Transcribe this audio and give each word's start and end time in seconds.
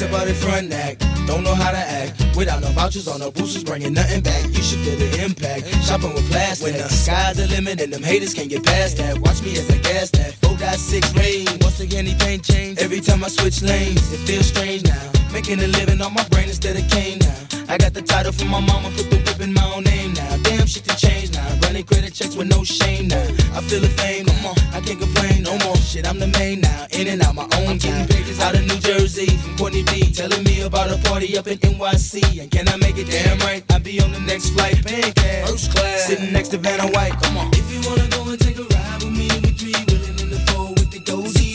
It's 0.00 0.06
about 0.06 0.28
the 0.28 0.34
front 0.34 0.72
act. 0.72 1.00
Don't 1.26 1.42
know 1.42 1.56
how 1.56 1.72
to 1.72 1.76
act. 1.76 2.22
Without 2.36 2.62
no 2.62 2.68
vouchers 2.68 3.08
or 3.08 3.18
no 3.18 3.32
boosters, 3.32 3.64
bringing 3.64 3.94
nothing 3.94 4.22
back. 4.22 4.46
You 4.46 4.62
should 4.62 4.78
feel 4.86 4.96
the 4.96 5.24
impact. 5.24 5.66
Shopping 5.82 6.14
with 6.14 6.30
plastic. 6.30 6.66
When 6.70 6.80
the 6.80 6.88
sky's 6.88 7.34
the 7.34 7.48
limit 7.48 7.80
and 7.80 7.92
them 7.92 8.04
haters 8.04 8.32
can't 8.32 8.48
get 8.48 8.64
past 8.64 8.98
that. 8.98 9.18
Watch 9.18 9.42
me 9.42 9.58
as 9.58 9.68
I 9.68 9.78
gas 9.78 10.10
that. 10.10 10.34
4.6 10.34 11.18
range. 11.18 11.50
Once 11.64 11.80
again, 11.80 12.06
anything 12.06 12.40
change. 12.42 12.78
Every 12.78 13.00
time 13.00 13.24
I 13.24 13.28
switch 13.28 13.60
lanes, 13.60 14.12
it 14.12 14.18
feels 14.18 14.46
strange 14.46 14.84
now. 14.84 15.10
Making 15.32 15.58
a 15.64 15.66
living 15.66 16.00
on 16.00 16.14
my 16.14 16.22
brain 16.28 16.46
instead 16.46 16.76
of 16.76 16.88
cane 16.88 17.18
now. 17.18 17.34
I 17.68 17.76
got 17.76 17.92
the 17.92 18.02
title 18.02 18.30
from 18.30 18.54
my 18.54 18.60
mama, 18.60 18.90
put 18.94 19.10
the 19.10 19.27
in 19.40 19.52
my 19.52 19.72
own 19.74 19.84
name 19.84 20.12
now. 20.14 20.36
Damn, 20.42 20.66
shit 20.66 20.84
to 20.84 20.96
change 20.96 21.32
now. 21.32 21.46
Running 21.62 21.84
credit 21.84 22.14
checks 22.14 22.34
with 22.36 22.48
no 22.48 22.64
shame 22.64 23.08
now. 23.08 23.22
I 23.54 23.60
feel 23.62 23.80
the 23.80 23.88
fame, 24.00 24.26
come 24.26 24.46
on, 24.46 24.58
I 24.72 24.80
can't 24.80 24.98
complain 24.98 25.42
no 25.42 25.58
more. 25.64 25.76
Shit, 25.76 26.06
I'm 26.08 26.18
the 26.18 26.26
main 26.38 26.60
now. 26.60 26.86
In 26.92 27.08
and 27.08 27.22
out 27.22 27.34
my 27.34 27.48
own 27.56 27.68
I'm 27.68 27.78
getting 27.78 28.06
pages 28.06 28.40
out 28.40 28.54
of 28.54 28.66
New 28.66 28.78
Jersey 28.78 29.26
from 29.26 29.56
Courtney 29.56 29.84
B. 29.84 30.12
Telling 30.12 30.42
me 30.44 30.62
about 30.62 30.90
a 30.90 30.98
party 31.08 31.36
up 31.38 31.46
in 31.46 31.58
NYC. 31.58 32.40
And 32.40 32.50
can 32.50 32.68
I 32.68 32.76
make 32.76 32.96
it 32.96 33.08
damn 33.10 33.38
right? 33.40 33.62
I'll 33.70 33.80
be 33.80 34.00
on 34.00 34.12
the 34.12 34.20
next 34.20 34.50
flight, 34.50 34.84
paying 34.84 35.12
cash. 35.12 35.48
First 35.48 35.70
class. 35.74 36.06
Sitting 36.06 36.32
next 36.32 36.48
to 36.48 36.58
Vanna 36.58 36.86
White, 36.92 37.12
come 37.22 37.36
on. 37.36 37.50
If 37.52 37.70
you 37.72 37.80
wanna 37.88 38.08
go 38.08 38.28
and 38.30 38.40
take 38.40 38.58
a 38.58 38.64
ride 38.64 39.02
with 39.02 39.12
me, 39.12 39.28
we 39.42 39.50
three 39.52 39.74
willing 39.88 40.18
in 40.18 40.30
the 40.30 40.40
four 40.50 40.68
with 40.70 40.90
the 40.90 41.00
goldies. 41.00 41.47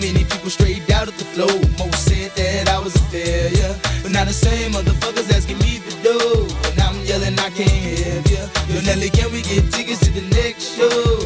Many 0.00 0.24
people 0.24 0.50
straight 0.50 0.88
out 0.90 1.08
of 1.08 1.16
the 1.18 1.24
flow. 1.24 1.52
Most 1.78 2.06
said 2.08 2.30
that 2.36 2.68
I 2.68 2.78
was 2.78 2.94
a 2.94 3.04
failure, 3.10 3.74
but 4.02 4.12
now 4.12 4.24
the 4.24 4.32
same 4.32 4.72
motherfuckers 4.72 5.30
asking 5.32 5.58
me 5.58 5.78
for 5.78 5.94
dough, 6.02 6.46
and 6.70 6.80
I'm 6.80 6.96
yelling 7.04 7.38
I 7.38 7.50
can't 7.50 7.70
help 7.70 8.28
you. 8.30 8.44
Yo, 8.74 8.80
Nelly, 8.82 9.10
can 9.10 9.32
we 9.32 9.42
get 9.42 9.70
tickets 9.72 10.00
to 10.00 10.10
the 10.10 10.22
next 10.34 10.76
show? 10.76 11.25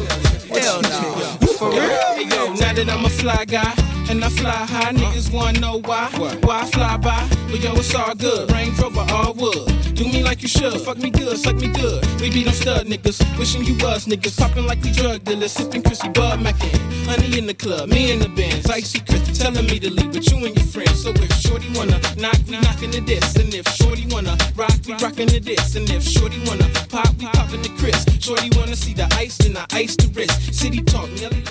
That 2.85 2.97
I'm 2.97 3.05
a 3.05 3.09
fly 3.09 3.45
guy 3.45 3.73
and 4.09 4.23
I 4.23 4.29
fly 4.29 4.51
high, 4.51 4.91
niggas 4.91 5.31
wanna 5.31 5.59
know 5.59 5.81
why. 5.81 6.09
Why 6.41 6.61
I 6.61 6.65
fly 6.65 6.97
by? 6.97 7.27
But 7.49 7.61
yo, 7.61 7.73
it's 7.73 7.93
all 7.93 8.15
good. 8.15 8.51
Range 8.51 8.77
Rover, 8.79 9.05
all 9.11 9.33
wood. 9.33 9.67
Do 9.93 10.05
me 10.05 10.23
like 10.23 10.41
you 10.41 10.47
should. 10.47 10.81
Fuck 10.81 10.97
me 10.97 11.11
good, 11.11 11.37
suck 11.37 11.55
me 11.55 11.67
good. 11.67 12.03
We 12.19 12.31
be 12.31 12.43
them 12.43 12.53
stud 12.53 12.87
niggas. 12.87 13.19
Wishing 13.37 13.63
you 13.63 13.75
was 13.75 14.05
niggas. 14.07 14.37
Popping 14.37 14.65
like 14.65 14.81
we 14.83 14.91
drug 14.91 15.23
dealers. 15.23 15.51
Sipping 15.51 15.83
Chrissy 15.83 16.09
Bud 16.09 16.41
Mackin. 16.41 16.79
Honey 17.05 17.37
in 17.37 17.45
the 17.45 17.53
club, 17.53 17.89
me 17.89 18.11
in 18.11 18.19
the 18.19 18.29
Benz. 18.29 18.69
Icy 18.69 18.99
Chris 19.01 19.37
telling 19.37 19.65
me 19.67 19.79
to 19.79 19.91
leave 19.91 20.13
with 20.13 20.31
you 20.31 20.37
and 20.45 20.55
your 20.55 20.65
friends. 20.65 21.03
So 21.03 21.11
if 21.11 21.31
Shorty 21.33 21.69
wanna 21.75 21.99
knock, 22.17 22.39
we 22.49 22.57
knockin' 22.59 22.91
the 22.91 23.01
this. 23.01 23.35
And 23.35 23.53
if 23.53 23.67
Shorty 23.67 24.07
wanna 24.09 24.35
rock, 24.55 24.73
we 24.87 24.93
rockin' 24.95 25.27
the 25.27 25.39
this. 25.39 25.75
And 25.75 25.89
if 25.89 26.03
Shorty 26.03 26.39
wanna 26.47 26.67
pop, 26.89 27.13
we 27.19 27.25
poppin' 27.27 27.61
the 27.61 27.69
Chris. 27.77 28.03
Shorty 28.19 28.49
wanna 28.57 28.75
see 28.75 28.93
the 28.93 29.07
ice, 29.13 29.37
then 29.37 29.55
I 29.55 29.65
ice 29.71 29.95
the 29.95 30.07
wrist. 30.15 30.53
City 30.53 30.81
talk, 30.81 31.09
Nelly. 31.21 31.43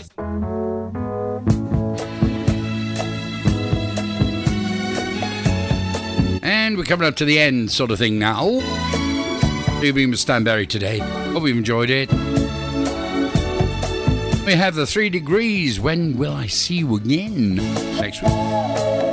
And 6.51 6.77
we're 6.77 6.83
coming 6.83 7.07
up 7.07 7.15
to 7.17 7.25
the 7.25 7.39
end, 7.39 7.71
sort 7.71 7.93
of 7.93 7.99
thing 7.99 8.19
now. 8.19 8.45
We've 9.81 9.95
been 9.95 10.11
with 10.11 10.19
Stanberry 10.19 10.69
today. 10.69 10.99
Hope 10.99 11.47
you've 11.47 11.57
enjoyed 11.57 11.91
it. 11.91 12.11
We 14.45 14.55
have 14.55 14.75
the 14.75 14.85
three 14.85 15.11
degrees. 15.11 15.79
When 15.79 16.19
will 16.19 16.33
I 16.33 16.49
see 16.49 16.79
you 16.79 16.97
again? 16.97 17.55
Next 18.01 18.21
week. 18.25 19.10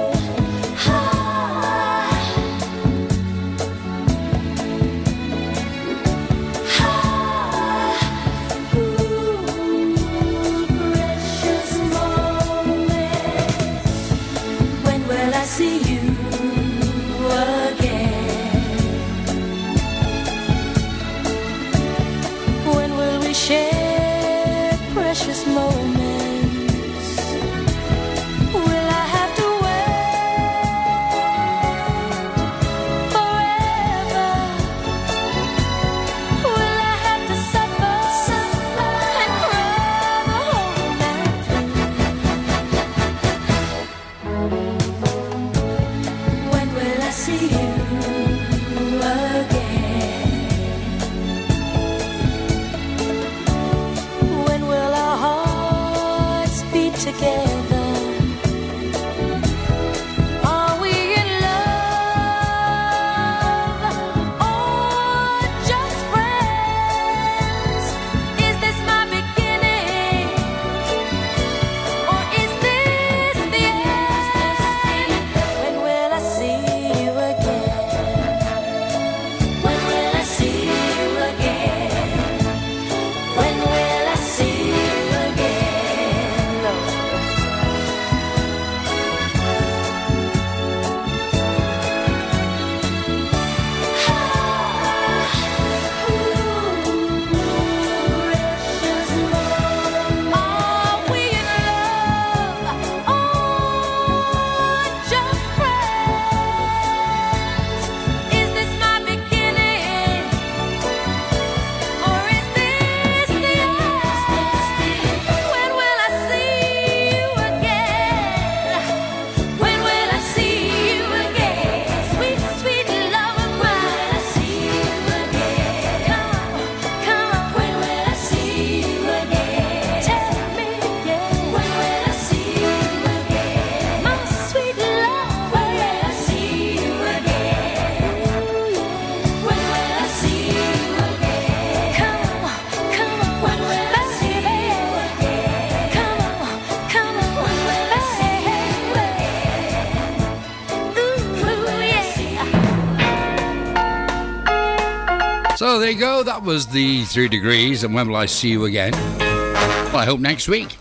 Was 156.48 156.66
the 156.66 157.04
three 157.04 157.28
degrees. 157.28 157.84
And 157.84 157.94
when 157.94 158.08
will 158.08 158.16
I 158.16 158.26
see 158.26 158.48
you 158.50 158.66
again? 158.66 158.94
Well, 158.94 159.98
I 159.98 160.06
hope 160.06 160.22
next 160.22 160.48
week. 160.48 160.78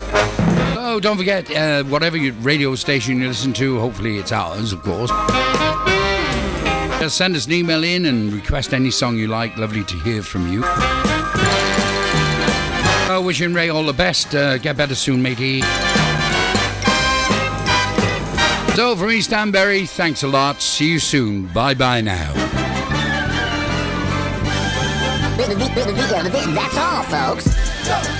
So 0.73 0.99
don't 1.01 1.17
forget, 1.17 1.51
uh, 1.51 1.83
whatever 1.83 2.15
your 2.15 2.33
radio 2.35 2.73
station 2.75 3.19
you 3.19 3.27
listen 3.27 3.51
to, 3.53 3.77
hopefully 3.77 4.17
it's 4.17 4.31
ours, 4.31 4.71
of 4.71 4.81
course. 4.81 5.11
Just 7.01 7.17
send 7.17 7.35
us 7.35 7.45
an 7.45 7.51
email 7.51 7.83
in 7.83 8.05
and 8.05 8.33
request 8.33 8.73
any 8.73 8.89
song 8.89 9.17
you 9.17 9.27
like. 9.27 9.57
Lovely 9.57 9.83
to 9.83 9.99
hear 9.99 10.23
from 10.23 10.51
you. 10.51 10.63
Uh, 13.09 13.21
wishing 13.23 13.53
Ray 13.53 13.69
all 13.69 13.85
the 13.85 13.93
best. 13.93 14.33
Uh, 14.33 14.57
get 14.57 14.77
better 14.77 14.95
soon, 14.95 15.21
matey. 15.21 15.61
So, 18.75 18.95
from 18.95 19.11
East 19.11 19.31
Stanberry, 19.31 19.87
thanks 19.87 20.23
a 20.23 20.27
lot. 20.27 20.61
See 20.61 20.93
you 20.93 20.99
soon. 20.99 21.47
Bye 21.47 21.73
bye 21.73 21.99
now. 21.99 22.76
That's 25.37 26.77
all, 26.77 27.03
folks. 27.03 28.16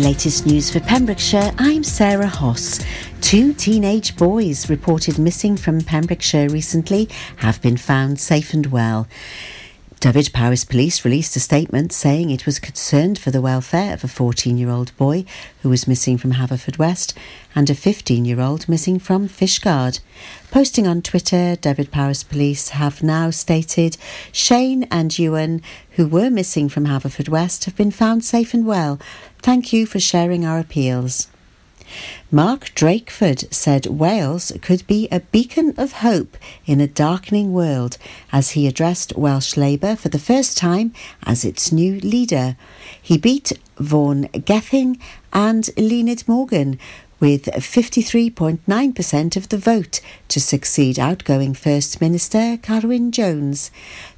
The 0.00 0.06
latest 0.08 0.46
news 0.46 0.70
for 0.70 0.80
Pembrokeshire, 0.80 1.52
I'm 1.58 1.84
Sarah 1.84 2.26
Hoss. 2.26 2.80
Two 3.20 3.52
teenage 3.52 4.16
boys 4.16 4.70
reported 4.70 5.18
missing 5.18 5.56
from 5.56 5.82
Pembrokeshire 5.82 6.48
recently 6.48 7.08
have 7.36 7.60
been 7.60 7.76
found 7.76 8.18
safe 8.18 8.54
and 8.54 8.66
well. 8.66 9.06
Dyfed-Powys 10.00 10.64
Police 10.64 11.04
released 11.04 11.36
a 11.36 11.40
statement 11.40 11.92
saying 11.92 12.30
it 12.30 12.46
was 12.46 12.58
concerned 12.58 13.18
for 13.18 13.30
the 13.30 13.42
welfare 13.42 13.92
of 13.92 14.02
a 14.02 14.08
14 14.08 14.56
year 14.56 14.70
old 14.70 14.96
boy 14.96 15.26
who 15.60 15.68
was 15.68 15.86
missing 15.86 16.16
from 16.16 16.32
Haverfordwest 16.32 17.12
and 17.54 17.68
a 17.68 17.74
15 17.74 18.24
year 18.24 18.40
old 18.40 18.66
missing 18.66 18.98
from 18.98 19.28
Fishguard. 19.28 20.00
Posting 20.50 20.86
on 20.86 21.02
Twitter, 21.02 21.54
Dyfed-Powys 21.56 22.24
Police 22.24 22.70
have 22.70 23.02
now 23.02 23.28
stated 23.28 23.98
Shane 24.32 24.84
and 24.84 25.18
Ewan, 25.18 25.60
who 25.90 26.06
were 26.08 26.30
missing 26.30 26.70
from 26.70 26.86
Haverfordwest, 26.86 27.66
have 27.66 27.76
been 27.76 27.90
found 27.90 28.24
safe 28.24 28.54
and 28.54 28.64
well. 28.64 28.98
Thank 29.42 29.72
you 29.72 29.86
for 29.86 29.98
sharing 29.98 30.44
our 30.44 30.58
appeals. 30.58 31.28
Mark 32.30 32.72
Drakeford 32.74 33.52
said 33.52 33.86
Wales 33.86 34.52
could 34.60 34.86
be 34.86 35.08
a 35.10 35.20
beacon 35.20 35.74
of 35.78 35.92
hope 35.92 36.36
in 36.66 36.80
a 36.80 36.86
darkening 36.86 37.52
world 37.52 37.96
as 38.32 38.50
he 38.50 38.66
addressed 38.66 39.16
Welsh 39.16 39.56
Labour 39.56 39.96
for 39.96 40.10
the 40.10 40.18
first 40.18 40.58
time 40.58 40.92
as 41.24 41.44
its 41.44 41.72
new 41.72 41.98
leader. 42.00 42.56
He 43.00 43.16
beat 43.16 43.52
Vaughan 43.78 44.28
Gething 44.44 45.00
and 45.32 45.64
Eluned 45.76 46.28
Morgan 46.28 46.78
with 47.20 47.44
53.9% 47.44 49.36
of 49.36 49.48
the 49.50 49.58
vote 49.58 50.00
to 50.28 50.40
succeed 50.40 50.98
outgoing 50.98 51.54
First 51.54 52.00
Minister 52.00 52.56
Carwyn 52.56 53.12
Jones. 53.12 53.70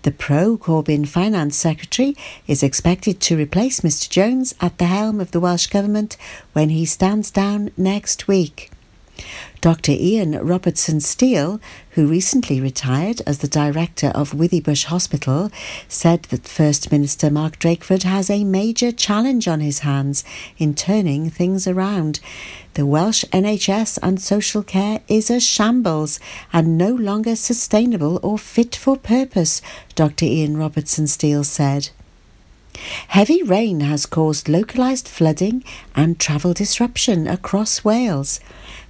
The 0.02 0.12
pro 0.12 0.56
Corbyn 0.56 1.06
Finance 1.06 1.56
Secretary 1.56 2.16
is 2.46 2.62
expected 2.62 3.20
to 3.20 3.36
replace 3.36 3.80
Mr 3.80 4.08
Jones 4.08 4.54
at 4.60 4.78
the 4.78 4.86
helm 4.86 5.20
of 5.20 5.32
the 5.32 5.40
Welsh 5.40 5.66
Government 5.66 6.16
when 6.52 6.70
he 6.70 6.86
stands 6.86 7.30
down 7.30 7.72
next 7.76 8.28
week. 8.28 8.70
Dr. 9.62 9.92
Ian 9.92 10.44
Robertson 10.44 10.98
Steele, 10.98 11.60
who 11.90 12.08
recently 12.08 12.60
retired 12.60 13.22
as 13.28 13.38
the 13.38 13.46
director 13.46 14.08
of 14.08 14.32
Withybush 14.32 14.86
Hospital, 14.86 15.52
said 15.86 16.24
that 16.24 16.48
First 16.48 16.90
Minister 16.90 17.30
Mark 17.30 17.60
Drakeford 17.60 18.02
has 18.02 18.28
a 18.28 18.42
major 18.42 18.90
challenge 18.90 19.46
on 19.46 19.60
his 19.60 19.78
hands 19.78 20.24
in 20.58 20.74
turning 20.74 21.30
things 21.30 21.68
around. 21.68 22.18
The 22.74 22.84
Welsh 22.84 23.24
NHS 23.26 24.00
and 24.02 24.20
social 24.20 24.64
care 24.64 25.00
is 25.06 25.30
a 25.30 25.38
shambles 25.38 26.18
and 26.52 26.76
no 26.76 26.90
longer 26.92 27.36
sustainable 27.36 28.18
or 28.20 28.38
fit 28.38 28.74
for 28.74 28.96
purpose, 28.96 29.62
Dr. 29.94 30.24
Ian 30.24 30.56
Robertson 30.56 31.06
Steele 31.06 31.44
said. 31.44 31.90
Heavy 33.08 33.42
rain 33.42 33.80
has 33.80 34.06
caused 34.06 34.48
localised 34.48 35.06
flooding 35.06 35.62
and 35.94 36.18
travel 36.18 36.52
disruption 36.54 37.28
across 37.28 37.84
Wales. 37.84 38.40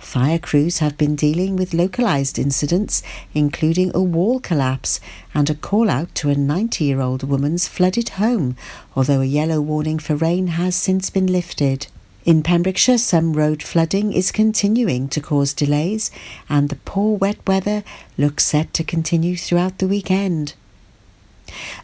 Fire 0.02 0.38
crews 0.38 0.78
have 0.78 0.98
been 0.98 1.16
dealing 1.16 1.56
with 1.56 1.72
localised 1.72 2.38
incidents, 2.38 3.02
including 3.32 3.90
a 3.94 4.02
wall 4.02 4.40
collapse 4.40 5.00
and 5.32 5.48
a 5.48 5.54
call 5.54 5.88
out 5.88 6.14
to 6.16 6.28
a 6.28 6.34
90 6.34 6.84
year 6.84 7.00
old 7.00 7.22
woman's 7.22 7.66
flooded 7.66 8.10
home, 8.10 8.54
although 8.94 9.22
a 9.22 9.24
yellow 9.24 9.60
warning 9.60 9.98
for 9.98 10.14
rain 10.14 10.48
has 10.48 10.76
since 10.76 11.08
been 11.08 11.28
lifted. 11.28 11.86
In 12.24 12.42
Pembrokeshire, 12.42 12.98
some 12.98 13.32
road 13.32 13.62
flooding 13.62 14.12
is 14.12 14.32
continuing 14.32 15.08
to 15.08 15.20
cause 15.20 15.54
delays, 15.54 16.10
and 16.46 16.68
the 16.68 16.76
poor 16.84 17.16
wet 17.16 17.38
weather 17.46 17.82
looks 18.18 18.44
set 18.44 18.74
to 18.74 18.84
continue 18.84 19.36
throughout 19.36 19.78
the 19.78 19.88
weekend. 19.88 20.54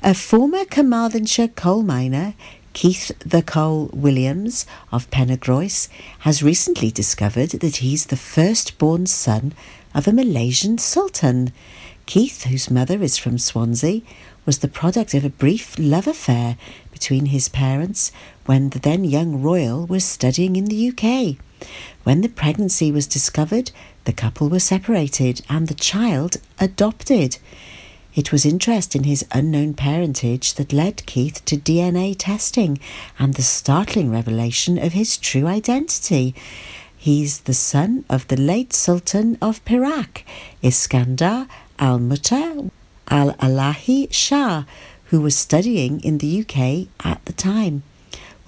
A 0.03 0.13
former 0.13 0.65
Carmarthenshire 0.65 1.49
coal 1.49 1.83
miner, 1.83 2.35
Keith 2.79 3.11
the 3.27 3.43
Cole 3.43 3.91
Williams 3.93 4.65
of 4.93 5.11
Penygroes, 5.11 5.89
has 6.21 6.45
recently 6.45 6.93
discovered 6.93 7.51
that 7.51 7.79
he's 7.79 8.07
the 8.07 8.17
firstborn 8.17 9.07
son 9.07 9.53
of 9.97 10.07
a 10.07 10.13
Malaysian 10.13 10.79
sultan. 10.79 11.53
Keith, 12.07 12.45
whose 12.45 12.71
mother 12.71 13.03
is 13.03 13.19
from 13.19 13.37
Swansea, 13.37 14.03
was 14.47 14.59
the 14.59 14.69
product 14.69 15.13
of 15.13 15.25
a 15.25 15.29
brief 15.29 15.77
love 15.77 16.07
affair 16.07 16.57
between 16.93 17.27
his 17.27 17.49
parents 17.49 18.13
when 18.47 18.71
the 18.71 18.79
then 18.79 19.03
young 19.03 19.43
royal 19.43 19.85
was 19.85 20.05
studying 20.05 20.55
in 20.55 20.67
the 20.67 20.91
UK. 20.91 21.37
When 22.05 22.21
the 22.21 22.29
pregnancy 22.29 22.93
was 22.93 23.09
discovered, 23.09 23.73
the 24.05 24.13
couple 24.13 24.49
were 24.49 24.61
separated 24.61 25.41
and 25.51 25.67
the 25.67 25.75
child 25.75 26.37
adopted. 26.61 27.39
It 28.15 28.33
was 28.33 28.47
interest 28.47 28.97
in 28.97 29.05
his 29.05 29.25
unknown 29.33 29.75
parentage 29.75 30.55
that 30.55 30.73
led 30.73 31.07
Keith 31.07 31.45
to 31.45 31.57
DNA 31.57 32.17
testing 32.19 32.79
and 33.19 33.35
the 33.35 33.43
startling 33.43 34.11
revelation 34.11 34.79
of 34.79 34.93
his 34.93 35.17
true 35.17 35.47
identity. 35.47 36.35
He's 36.97 37.41
the 37.41 37.55
son 37.55 38.05
of 38.09 38.27
the 38.29 38.37
late 38.37 38.73
Sultan 38.73 39.39
of 39.41 39.65
Perak, 39.65 40.25
Iskandar 40.63 41.47
al 41.79 41.99
Muta 41.99 42.71
al 43.09 43.35
Alahi 43.35 44.13
Shah, 44.13 44.65
who 45.05 45.21
was 45.21 45.37
studying 45.37 46.01
in 46.01 46.19
the 46.19 46.41
UK 46.41 46.89
at 47.07 47.25
the 47.25 47.33
time. 47.33 47.83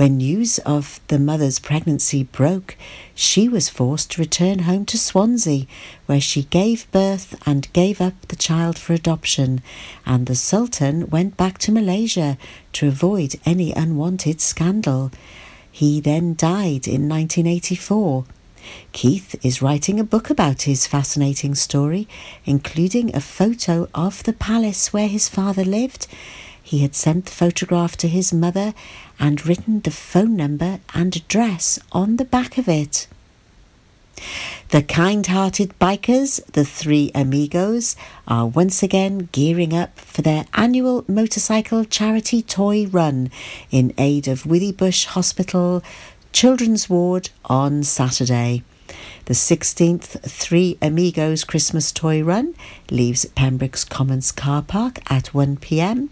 When 0.01 0.17
news 0.17 0.59
of 0.61 0.99
the 1.09 1.19
mother's 1.19 1.59
pregnancy 1.59 2.23
broke, 2.23 2.75
she 3.15 3.51
was 3.51 3.69
forced 3.69 4.13
to 4.13 4.23
return 4.23 4.61
home 4.61 4.87
to 4.87 4.97
Swansea, 4.97 5.67
where 6.07 6.23
she 6.23 6.45
gave 6.45 6.91
birth 6.91 7.37
and 7.45 7.71
gave 7.75 8.01
up 8.01 8.15
the 8.29 8.37
child 8.37 8.79
for 8.79 8.95
adoption, 8.95 9.61
and 10.07 10.25
the 10.25 10.35
Sultan 10.35 11.11
went 11.11 11.37
back 11.37 11.59
to 11.59 11.71
Malaysia 11.71 12.39
to 12.73 12.89
avoid 12.89 13.39
any 13.45 13.75
unwanted 13.75 14.41
scandal. 14.41 15.11
He 15.71 16.01
then 16.01 16.35
died 16.35 16.89
in 16.89 17.07
1984. 17.07 18.25
Keith 18.93 19.37
is 19.45 19.61
writing 19.61 20.01
a 20.01 20.05
book 20.05 20.31
about 20.31 20.63
his 20.63 20.87
fascinating 20.87 21.55
story, 21.55 22.09
including 22.47 23.15
a 23.15 23.21
photo 23.21 23.87
of 23.95 24.23
the 24.23 24.33
palace 24.33 24.95
where 24.95 25.09
his 25.09 25.29
father 25.29 25.65
lived. 25.65 26.07
He 26.71 26.83
had 26.83 26.95
sent 26.95 27.25
the 27.25 27.33
photograph 27.33 27.97
to 27.97 28.07
his 28.07 28.33
mother 28.33 28.75
and 29.19 29.45
written 29.45 29.81
the 29.81 29.91
phone 29.91 30.37
number 30.37 30.79
and 30.95 31.17
address 31.17 31.81
on 31.91 32.15
the 32.15 32.25
back 32.25 32.59
of 32.59 32.69
it. 32.69 33.09
The 34.69 34.81
kind 34.81 35.27
hearted 35.27 35.77
bikers, 35.81 36.41
the 36.53 36.65
three 36.65 37.11
amigos, 37.13 37.97
are 38.29 38.47
once 38.47 38.85
again 38.85 39.31
gearing 39.33 39.75
up 39.75 39.99
for 39.99 40.23
their 40.23 40.45
annual 40.55 41.05
motorcycle 41.09 41.85
charity 41.85 42.41
toy 42.41 42.87
run 42.87 43.33
in 43.73 43.93
aid 43.99 44.29
of 44.29 44.45
Withybush 44.45 45.07
Hospital 45.07 45.83
Children's 46.33 46.89
Ward 46.89 47.31
on 47.47 47.83
Saturday. 47.83 48.63
The 49.25 49.35
16th 49.35 50.21
Three 50.23 50.79
Amigos 50.83 51.45
Christmas 51.45 51.93
Toy 51.93 52.23
Run 52.23 52.55
leaves 52.91 53.25
Pembroke's 53.25 53.85
Commons 53.85 54.33
car 54.33 54.63
park 54.63 55.01
at 55.09 55.27
1pm, 55.27 56.09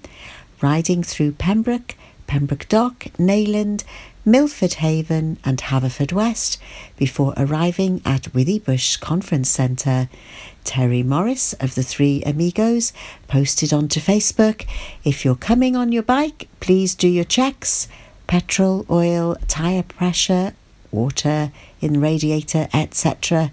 riding 0.60 1.02
through 1.02 1.32
Pembroke, 1.32 1.94
Pembroke 2.26 2.68
Dock, 2.68 3.06
Neyland, 3.18 3.84
Milford 4.24 4.74
Haven 4.74 5.38
and 5.42 5.58
Haverfordwest 5.58 6.58
before 6.98 7.32
arriving 7.36 8.02
at 8.04 8.24
Withybush 8.34 9.00
Conference 9.00 9.48
Centre. 9.48 10.10
Terry 10.64 11.02
Morris 11.02 11.54
of 11.54 11.74
the 11.74 11.82
Three 11.82 12.22
Amigos 12.24 12.92
posted 13.26 13.72
onto 13.72 14.00
Facebook, 14.00 14.66
if 15.02 15.24
you're 15.24 15.34
coming 15.34 15.74
on 15.76 15.92
your 15.92 16.02
bike, 16.02 16.46
please 16.60 16.94
do 16.94 17.08
your 17.08 17.24
checks, 17.24 17.88
petrol, 18.26 18.84
oil, 18.90 19.34
tyre 19.46 19.82
pressure, 19.82 20.52
water 20.90 21.50
in 21.80 22.00
radiator, 22.00 22.68
etc. 22.74 23.50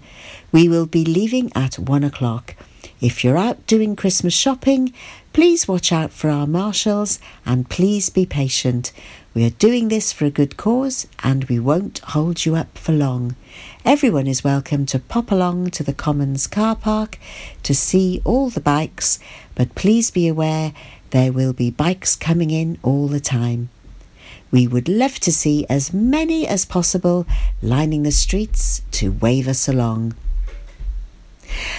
We 0.52 0.68
will 0.68 0.86
be 0.86 1.04
leaving 1.06 1.50
at 1.54 1.78
one 1.78 2.04
o'clock. 2.04 2.54
If 3.00 3.22
you're 3.22 3.36
out 3.36 3.66
doing 3.66 3.96
Christmas 3.96 4.34
shopping, 4.34 4.92
please 5.32 5.68
watch 5.68 5.92
out 5.92 6.12
for 6.12 6.30
our 6.30 6.46
marshals 6.46 7.18
and 7.44 7.68
please 7.68 8.10
be 8.10 8.26
patient. 8.26 8.92
We 9.34 9.44
are 9.44 9.50
doing 9.50 9.88
this 9.88 10.12
for 10.12 10.24
a 10.24 10.30
good 10.30 10.56
cause 10.56 11.06
and 11.22 11.44
we 11.44 11.58
won't 11.58 11.98
hold 11.98 12.46
you 12.46 12.56
up 12.56 12.78
for 12.78 12.92
long. 12.92 13.36
Everyone 13.84 14.26
is 14.26 14.42
welcome 14.42 14.86
to 14.86 14.98
pop 14.98 15.30
along 15.30 15.70
to 15.70 15.82
the 15.82 15.92
Commons 15.92 16.46
car 16.46 16.74
park 16.74 17.18
to 17.62 17.74
see 17.74 18.22
all 18.24 18.48
the 18.48 18.60
bikes, 18.60 19.18
but 19.54 19.74
please 19.74 20.10
be 20.10 20.26
aware 20.26 20.72
there 21.10 21.32
will 21.32 21.52
be 21.52 21.70
bikes 21.70 22.16
coming 22.16 22.50
in 22.50 22.78
all 22.82 23.08
the 23.08 23.20
time. 23.20 23.68
We 24.50 24.66
would 24.66 24.88
love 24.88 25.18
to 25.20 25.32
see 25.32 25.66
as 25.68 25.92
many 25.92 26.46
as 26.46 26.64
possible 26.64 27.26
lining 27.60 28.04
the 28.04 28.12
streets 28.12 28.82
to 28.92 29.12
wave 29.12 29.48
us 29.48 29.68
along. 29.68 30.14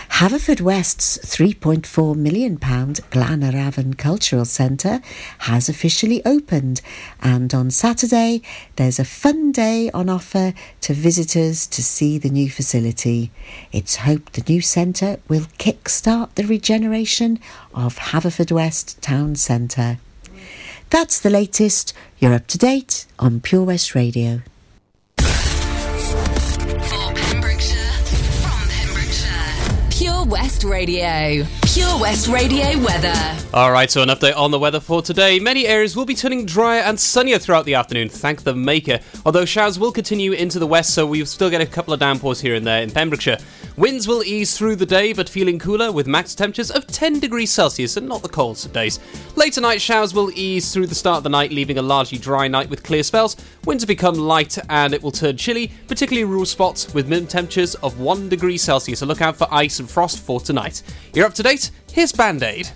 Haverfordwest's 0.10 1.20
£3.4 1.20 2.16
million 2.16 2.56
Glan-yr-Afon 2.56 3.94
Cultural 3.94 4.46
Centre 4.46 5.02
has 5.40 5.70
officially 5.70 6.26
opened, 6.26 6.82
and 7.22 7.54
on 7.54 7.70
Saturday 7.70 8.42
there's 8.78 9.00
a 9.00 9.06
fun 9.06 9.52
day 9.52 9.92
on 9.92 10.10
offer 10.10 10.54
to 10.82 10.94
visitors 10.94 11.68
to 11.68 11.84
see 11.84 12.18
the 12.18 12.30
new 12.30 12.50
facility. 12.50 13.32
It's 13.72 13.98
hoped 13.98 14.34
the 14.34 14.52
new 14.52 14.62
centre 14.62 15.20
will 15.28 15.46
kick-start 15.58 16.36
the 16.36 16.46
regeneration 16.46 17.40
of 17.74 17.98
Haverfordwest 17.98 19.00
Town 19.02 19.36
Centre. 19.36 20.00
That's 20.90 21.20
the 21.20 21.30
latest. 21.30 21.94
You're 22.18 22.34
up 22.34 22.48
to 22.48 22.58
date 22.58 23.06
on 23.20 23.42
Pure 23.42 23.66
West 23.66 23.94
Radio. 23.94 24.42
West 30.28 30.66
Radio. 30.66 31.46
Pure 31.78 32.00
West 32.00 32.28
Radio 32.28 32.66
weather. 32.80 33.14
All 33.54 33.72
right, 33.72 33.90
so 33.90 34.02
an 34.02 34.10
update 34.10 34.36
on 34.36 34.50
the 34.50 34.58
weather 34.58 34.80
for 34.80 35.04
today. 35.04 35.40
Many 35.40 35.68
areas 35.68 35.96
will 35.96 36.06
be 36.06 36.16
turning 36.16 36.44
drier 36.44 36.82
and 36.82 37.00
sunnier 37.00 37.38
throughout 37.38 37.66
the 37.66 37.76
afternoon, 37.76 38.10
thank 38.10 38.42
the 38.42 38.56
maker. 38.56 39.00
Although 39.28 39.46
showers 39.46 39.78
will 39.78 39.92
continue 39.92 40.32
into 40.32 40.58
the 40.58 40.66
west, 40.66 40.96
so 40.96 41.06
we'll 41.06 41.28
still 41.28 41.52
get 41.52 41.62
a 41.62 41.68
couple 41.68 41.94
of 41.94 42.00
downpours 42.00 42.42
here 42.42 42.56
and 42.56 42.66
there 42.66 42.82
in 42.82 42.90
Pembrokeshire. 42.90 43.38
Winds 43.78 44.08
will 44.08 44.24
ease 44.24 44.58
through 44.58 44.76
the 44.76 44.88
day, 44.88 45.14
but 45.14 45.30
feeling 45.30 45.60
cooler 45.60 45.92
with 45.92 46.08
max 46.08 46.34
temperatures 46.34 46.72
of 46.72 46.88
10 46.88 47.20
degrees 47.20 47.52
Celsius 47.52 47.96
and 47.96 48.08
not 48.08 48.24
the 48.24 48.30
coldest 48.30 48.66
of 48.66 48.74
days. 48.74 49.00
Later 49.36 49.62
night 49.62 49.80
showers 49.80 50.16
will 50.16 50.32
ease 50.34 50.74
through 50.74 50.88
the 50.88 50.96
start 50.96 51.18
of 51.18 51.24
the 51.24 51.30
night, 51.30 51.52
leaving 51.52 51.78
a 51.78 51.82
largely 51.84 52.18
dry 52.18 52.48
night 52.48 52.72
with 52.72 52.82
clear 52.82 53.04
spells. 53.04 53.38
Winds 53.66 53.86
become 53.86 54.16
light 54.16 54.58
and 54.70 54.96
it 54.96 55.04
will 55.04 55.12
turn 55.12 55.38
chilly, 55.38 55.72
particularly 55.88 56.26
rural 56.26 56.46
spots 56.46 56.92
with 56.96 57.08
minimum 57.08 57.28
temperatures 57.28 57.76
of 57.76 58.00
1 58.00 58.30
degree 58.30 58.58
Celsius. 58.58 59.00
So 59.00 59.06
look 59.06 59.22
out 59.22 59.36
for 59.36 59.48
ice 59.52 59.80
and 59.80 59.88
frost 59.90 60.20
for 60.20 60.40
tonight. 60.40 60.82
You're 61.14 61.28
up 61.28 61.36
to 61.36 61.44
date. 61.44 61.67
Here's 61.92 62.12
Band 62.12 62.44
Aid. 62.44 62.70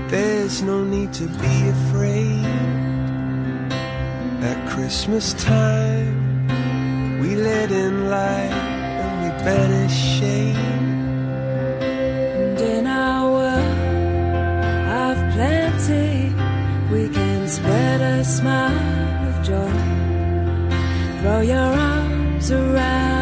There's 0.09 0.61
no 0.61 0.83
need 0.83 1.11
to 1.13 1.27
be 1.27 1.69
afraid. 1.69 2.45
At 4.41 4.69
Christmas 4.69 5.33
time, 5.33 6.47
we 7.19 7.35
let 7.35 7.71
in 7.71 8.09
light 8.09 8.53
and 9.01 9.13
we 9.23 9.29
banish 9.43 9.97
shade. 10.17 10.55
And 11.83 12.59
in 12.59 12.87
our 12.87 13.31
world 13.31 13.77
of 15.03 15.17
plenty, 15.33 16.31
we 16.91 17.09
can 17.13 17.26
spread 17.47 18.01
a 18.01 18.23
smile 18.25 19.29
of 19.29 19.45
joy. 19.45 19.71
Throw 21.21 21.41
your 21.41 21.57
arms 21.57 22.51
around 22.51 23.16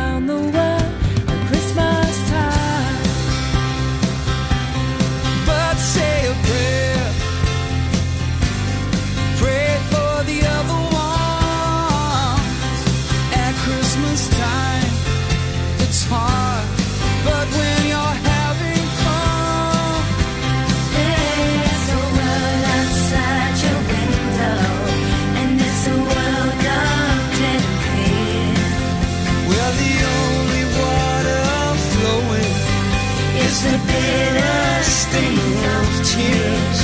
It's 33.56 33.64
the 33.64 33.78
bitter 33.88 34.84
sting 34.84 35.40
of 35.80 35.88
tears. 36.04 36.80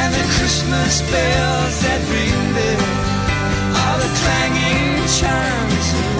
And 0.00 0.14
the 0.14 0.24
Christmas 0.32 1.02
bells 1.12 1.76
that 1.84 2.00
ring 2.08 2.40
there 2.56 2.88
are 3.84 3.98
the 4.00 4.08
clanging 4.16 5.04
chimes 5.12 6.15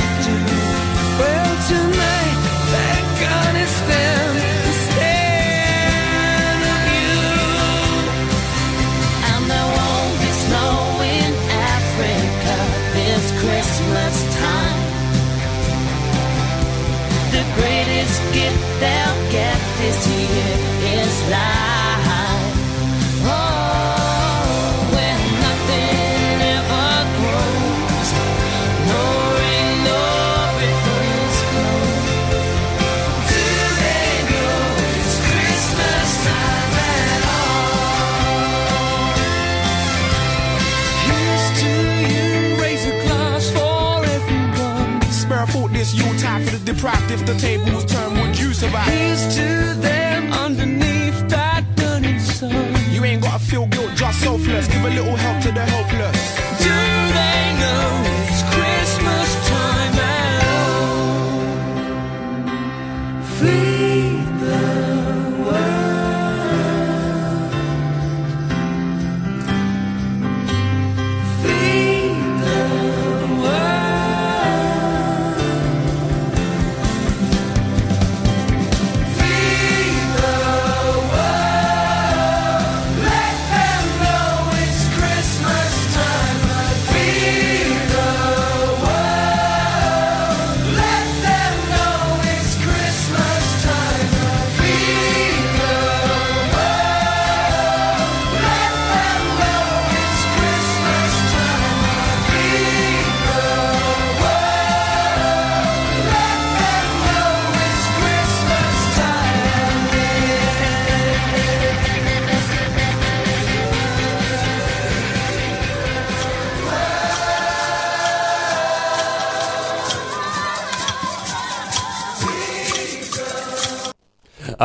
deprived. 46.66 47.10
If 47.10 47.24
the 47.24 47.34
tables 47.36 47.84
turn, 47.84 48.12
would 48.20 48.38
you 48.38 48.52
survive? 48.52 48.88
Here's 48.88 49.36
to 49.36 49.74
them 49.80 50.32
underneath 50.32 51.18
that 51.28 51.64
burning 51.76 52.18
sun. 52.18 52.74
You 52.90 53.04
ain't 53.04 53.22
gotta 53.22 53.42
feel 53.42 53.66
guilt, 53.68 53.92
just 53.94 54.20
selfless. 54.20 54.66
Give 54.66 54.84
a 54.84 54.90
little 54.90 55.16
help 55.16 55.42
to 55.44 55.52
the 55.52 55.64
helpless. 55.64 56.15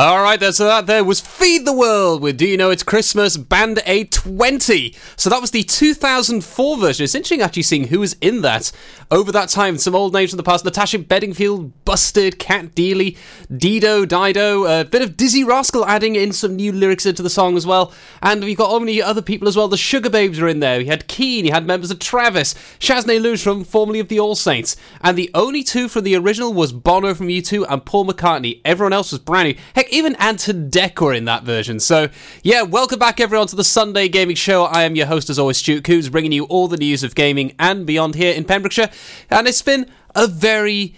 All 0.02 0.20
right, 0.20 0.21
then, 0.40 0.52
so 0.52 0.66
that 0.66 0.86
there 0.86 1.04
was 1.04 1.20
Feed 1.20 1.66
the 1.66 1.72
World 1.72 2.22
with 2.22 2.38
Do 2.38 2.46
You 2.46 2.56
Know 2.56 2.70
It's 2.70 2.82
Christmas 2.82 3.36
Band 3.36 3.82
Aid 3.86 4.12
20. 4.12 4.94
So 5.16 5.28
that 5.28 5.40
was 5.40 5.50
the 5.50 5.62
2004 5.62 6.76
version. 6.78 7.04
It's 7.04 7.14
interesting 7.14 7.42
actually 7.42 7.62
seeing 7.62 7.88
who 7.88 8.00
was 8.00 8.16
in 8.20 8.42
that 8.42 8.72
over 9.10 9.30
that 9.32 9.48
time. 9.48 9.78
Some 9.78 9.94
old 9.94 10.12
names 10.12 10.30
from 10.30 10.38
the 10.38 10.42
past 10.42 10.64
Natasha 10.64 10.98
Bedingfield, 11.00 11.84
Busted, 11.84 12.38
Cat 12.38 12.74
Deeley, 12.74 13.16
Dido, 13.54 14.06
Dido, 14.06 14.64
a 14.64 14.84
bit 14.84 15.02
of 15.02 15.16
Dizzee 15.16 15.46
Rascal 15.46 15.84
adding 15.86 16.16
in 16.16 16.32
some 16.32 16.56
new 16.56 16.72
lyrics 16.72 17.04
into 17.04 17.22
the 17.22 17.30
song 17.30 17.56
as 17.56 17.66
well. 17.66 17.92
And 18.22 18.42
we've 18.42 18.56
got 18.56 18.70
all 18.70 18.80
many 18.80 19.02
other 19.02 19.22
people 19.22 19.48
as 19.48 19.56
well. 19.56 19.68
The 19.68 19.76
Sugababes 19.76 20.40
are 20.40 20.48
in 20.48 20.60
there. 20.60 20.78
We 20.78 20.86
had 20.86 21.08
Keane, 21.08 21.44
you 21.44 21.52
had 21.52 21.66
members 21.66 21.90
of 21.90 21.98
Travis, 21.98 22.54
Shaznay 22.78 23.20
Lewis 23.20 23.42
from 23.42 23.64
formerly 23.64 24.00
of 24.00 24.08
the 24.08 24.20
All 24.20 24.34
Saints. 24.34 24.76
And 25.00 25.18
the 25.18 25.30
only 25.34 25.62
two 25.62 25.88
from 25.88 26.04
the 26.04 26.16
original 26.16 26.54
was 26.54 26.72
Bono 26.72 27.14
from 27.14 27.28
U2 27.28 27.66
and 27.68 27.84
Paul 27.84 28.06
McCartney. 28.06 28.60
Everyone 28.64 28.92
else 28.92 29.12
was 29.12 29.20
brand 29.20 29.48
new. 29.48 29.54
Heck, 29.74 29.92
even 29.92 30.16
Ant 30.22 30.46
and 30.46 30.70
Dec 30.70 31.00
were 31.00 31.12
in 31.12 31.24
that 31.24 31.42
version. 31.42 31.80
So, 31.80 32.08
yeah, 32.44 32.62
welcome 32.62 33.00
back 33.00 33.18
everyone 33.18 33.48
to 33.48 33.56
the 33.56 33.64
Sunday 33.64 34.06
Gaming 34.06 34.36
Show. 34.36 34.62
I 34.66 34.84
am 34.84 34.94
your 34.94 35.06
host 35.06 35.28
as 35.28 35.36
always, 35.36 35.56
Stu 35.56 35.82
Coombes, 35.82 36.12
bringing 36.12 36.30
you 36.30 36.44
all 36.44 36.68
the 36.68 36.76
news 36.76 37.02
of 37.02 37.16
gaming 37.16 37.56
and 37.58 37.84
beyond 37.84 38.14
here 38.14 38.32
in 38.32 38.44
Pembrokeshire. 38.44 38.88
And 39.30 39.48
it's 39.48 39.62
been 39.62 39.90
a 40.14 40.28
very 40.28 40.94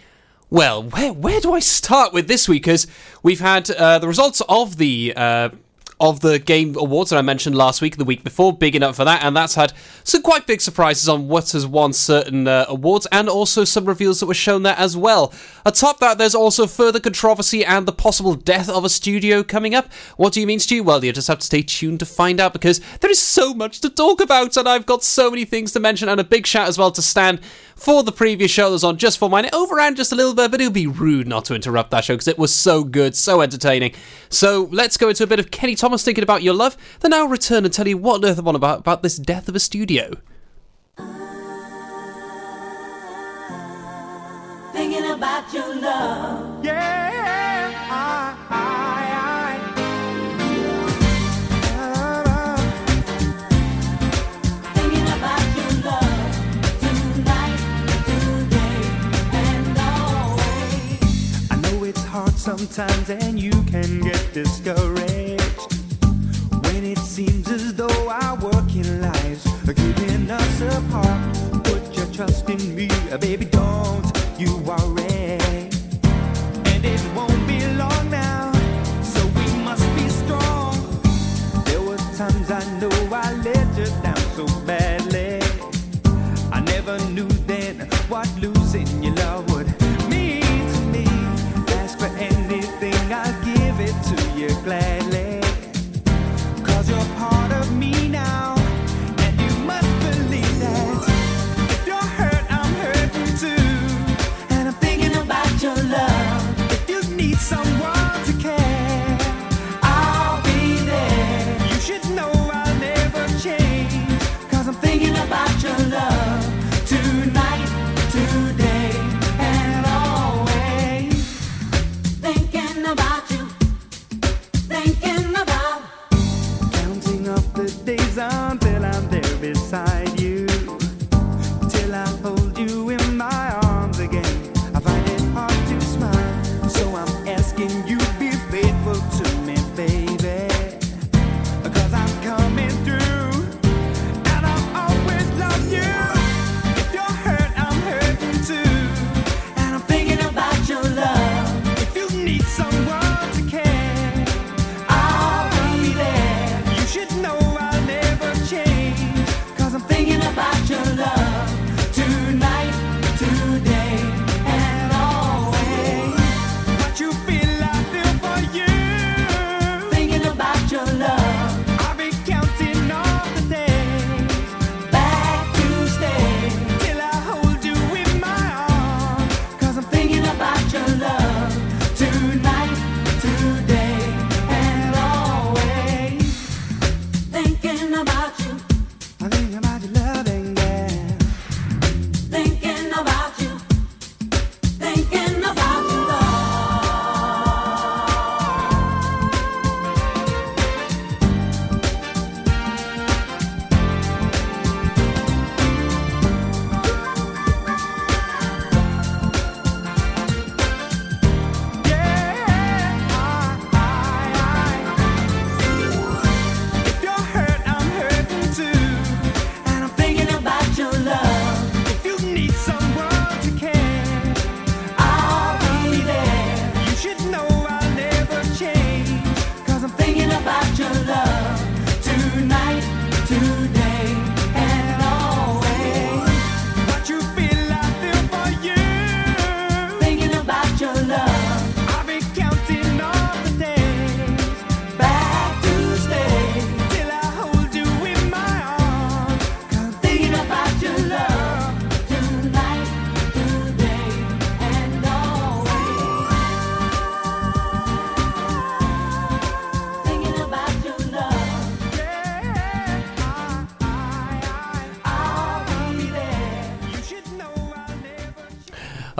well, 0.50 0.82
where 0.82 1.10
where 1.14 1.40
do 1.40 1.54
I 1.54 1.60
start 1.60 2.12
with 2.12 2.28
this 2.28 2.50
week? 2.50 2.64
Because 2.64 2.86
we've 3.22 3.40
had 3.40 3.70
uh, 3.70 3.98
the 3.98 4.08
results 4.08 4.42
of 4.46 4.76
the 4.76 5.14
uh, 5.16 5.48
of 6.00 6.20
the 6.20 6.38
game 6.38 6.76
awards 6.76 7.10
that 7.10 7.16
I 7.16 7.22
mentioned 7.22 7.56
last 7.56 7.80
week, 7.80 7.96
the 7.96 8.04
week 8.04 8.24
before, 8.24 8.52
big 8.52 8.74
enough 8.74 8.96
for 8.96 9.04
that, 9.04 9.22
and 9.22 9.36
that's 9.36 9.54
had 9.54 9.72
some 10.02 10.22
quite 10.22 10.46
big 10.46 10.60
surprises 10.60 11.08
on 11.08 11.28
what 11.28 11.52
has 11.52 11.66
won 11.66 11.92
certain 11.92 12.48
uh, 12.48 12.66
awards, 12.68 13.06
and 13.12 13.28
also 13.28 13.64
some 13.64 13.84
reveals 13.84 14.20
that 14.20 14.26
were 14.26 14.34
shown 14.34 14.62
there 14.62 14.76
as 14.76 14.96
well. 14.96 15.32
Atop 15.64 16.00
that, 16.00 16.18
there's 16.18 16.34
also 16.34 16.66
further 16.66 17.00
controversy 17.00 17.64
and 17.64 17.86
the 17.86 17.92
possible 17.92 18.34
death 18.34 18.68
of 18.68 18.84
a 18.84 18.88
studio 18.88 19.42
coming 19.42 19.74
up. 19.74 19.92
What 20.16 20.32
do 20.32 20.40
you 20.40 20.46
mean, 20.46 20.58
Stu? 20.58 20.82
Well, 20.82 21.04
you 21.04 21.12
just 21.12 21.28
have 21.28 21.38
to 21.38 21.46
stay 21.46 21.62
tuned 21.62 22.00
to 22.00 22.06
find 22.06 22.40
out 22.40 22.52
because 22.52 22.80
there 23.00 23.10
is 23.10 23.20
so 23.20 23.54
much 23.54 23.80
to 23.80 23.90
talk 23.90 24.20
about, 24.20 24.56
and 24.56 24.68
I've 24.68 24.86
got 24.86 25.04
so 25.04 25.30
many 25.30 25.44
things 25.44 25.72
to 25.72 25.80
mention, 25.80 26.08
and 26.08 26.20
a 26.20 26.24
big 26.24 26.46
shout 26.46 26.68
as 26.68 26.78
well 26.78 26.90
to 26.90 27.02
Stan 27.02 27.40
for 27.76 28.02
the 28.02 28.12
previous 28.12 28.50
show 28.50 28.66
that 28.66 28.72
was 28.72 28.84
on 28.84 28.98
just 28.98 29.18
for 29.18 29.28
mine. 29.28 29.46
It 29.46 29.54
overran 29.54 29.94
just 29.96 30.12
a 30.12 30.14
little 30.14 30.34
bit, 30.34 30.50
but 30.50 30.60
it 30.60 30.64
would 30.64 30.72
be 30.72 30.86
rude 30.86 31.26
not 31.26 31.44
to 31.46 31.54
interrupt 31.54 31.90
that 31.90 32.04
show 32.04 32.14
because 32.14 32.28
it 32.28 32.38
was 32.38 32.54
so 32.54 32.84
good, 32.84 33.16
so 33.16 33.40
entertaining. 33.40 33.94
So 34.28 34.68
let's 34.70 34.96
go 34.96 35.08
into 35.08 35.24
a 35.24 35.26
bit 35.26 35.40
of 35.40 35.50
Kenny 35.50 35.74
Thomas 35.84 36.02
thinking 36.02 36.24
about 36.24 36.42
your 36.42 36.54
love. 36.54 36.78
Then 37.00 37.12
I'll 37.12 37.28
return 37.28 37.66
and 37.66 37.74
tell 37.74 37.86
you 37.86 37.98
what 37.98 38.14
on 38.14 38.24
earth 38.24 38.38
I'm 38.38 38.48
on 38.48 38.56
about 38.56 38.78
about 38.78 39.02
this 39.02 39.18
death 39.18 39.50
of 39.50 39.54
a 39.54 39.60
studio. 39.60 40.16
Thinking 44.72 45.10
about 45.10 45.52
your 45.52 45.74
love. 45.74 46.64
Yeah, 46.64 47.70
I, 47.90 48.34
I, 48.48 49.60
Thinking 54.72 55.08
about 55.18 55.44
your 55.54 55.72
love 55.84 56.32
tonight, 56.80 57.60
today, 58.06 58.80
and 59.34 59.76
always. 59.78 61.50
I 61.50 61.56
know 61.56 61.84
it's 61.84 62.04
hard 62.04 62.38
sometimes 62.38 63.10
and 63.10 63.38
you 63.38 63.52
can 63.64 64.00
get 64.00 64.32
discouraged 64.32 64.94
when 64.94 65.10
it 65.10 65.23
seems 67.14 67.48
as 67.48 67.72
though 67.74 68.08
our 68.08 68.34
working 68.38 69.00
lives 69.00 69.46
are 69.68 69.72
keeping 69.72 70.28
us 70.28 70.60
apart. 70.62 71.22
Put 71.62 71.96
your 71.96 72.06
trust 72.06 72.50
in 72.50 72.74
me, 72.74 72.88
uh, 73.12 73.18
baby, 73.18 73.44
don't 73.44 74.04
you 74.36 74.56
worry. 74.66 75.38
And 76.72 76.84
it 76.84 77.00
won't 77.14 77.46
be 77.46 77.64
long 77.78 78.10
now, 78.10 78.50
so 79.00 79.24
we 79.38 79.46
must 79.62 79.86
be 79.94 80.08
strong. 80.08 80.74
There 81.66 81.80
were 81.82 82.02
times 82.18 82.50
I 82.50 82.62
know 82.80 82.90
I 83.12 83.32
let 83.44 83.68
you 83.78 83.86
down 84.02 84.24
so 84.34 84.46
badly. 84.66 85.38
I 86.50 86.58
never 86.62 86.98
knew 87.10 87.28
then 87.46 87.88
what 88.08 88.28
losing 88.40 89.03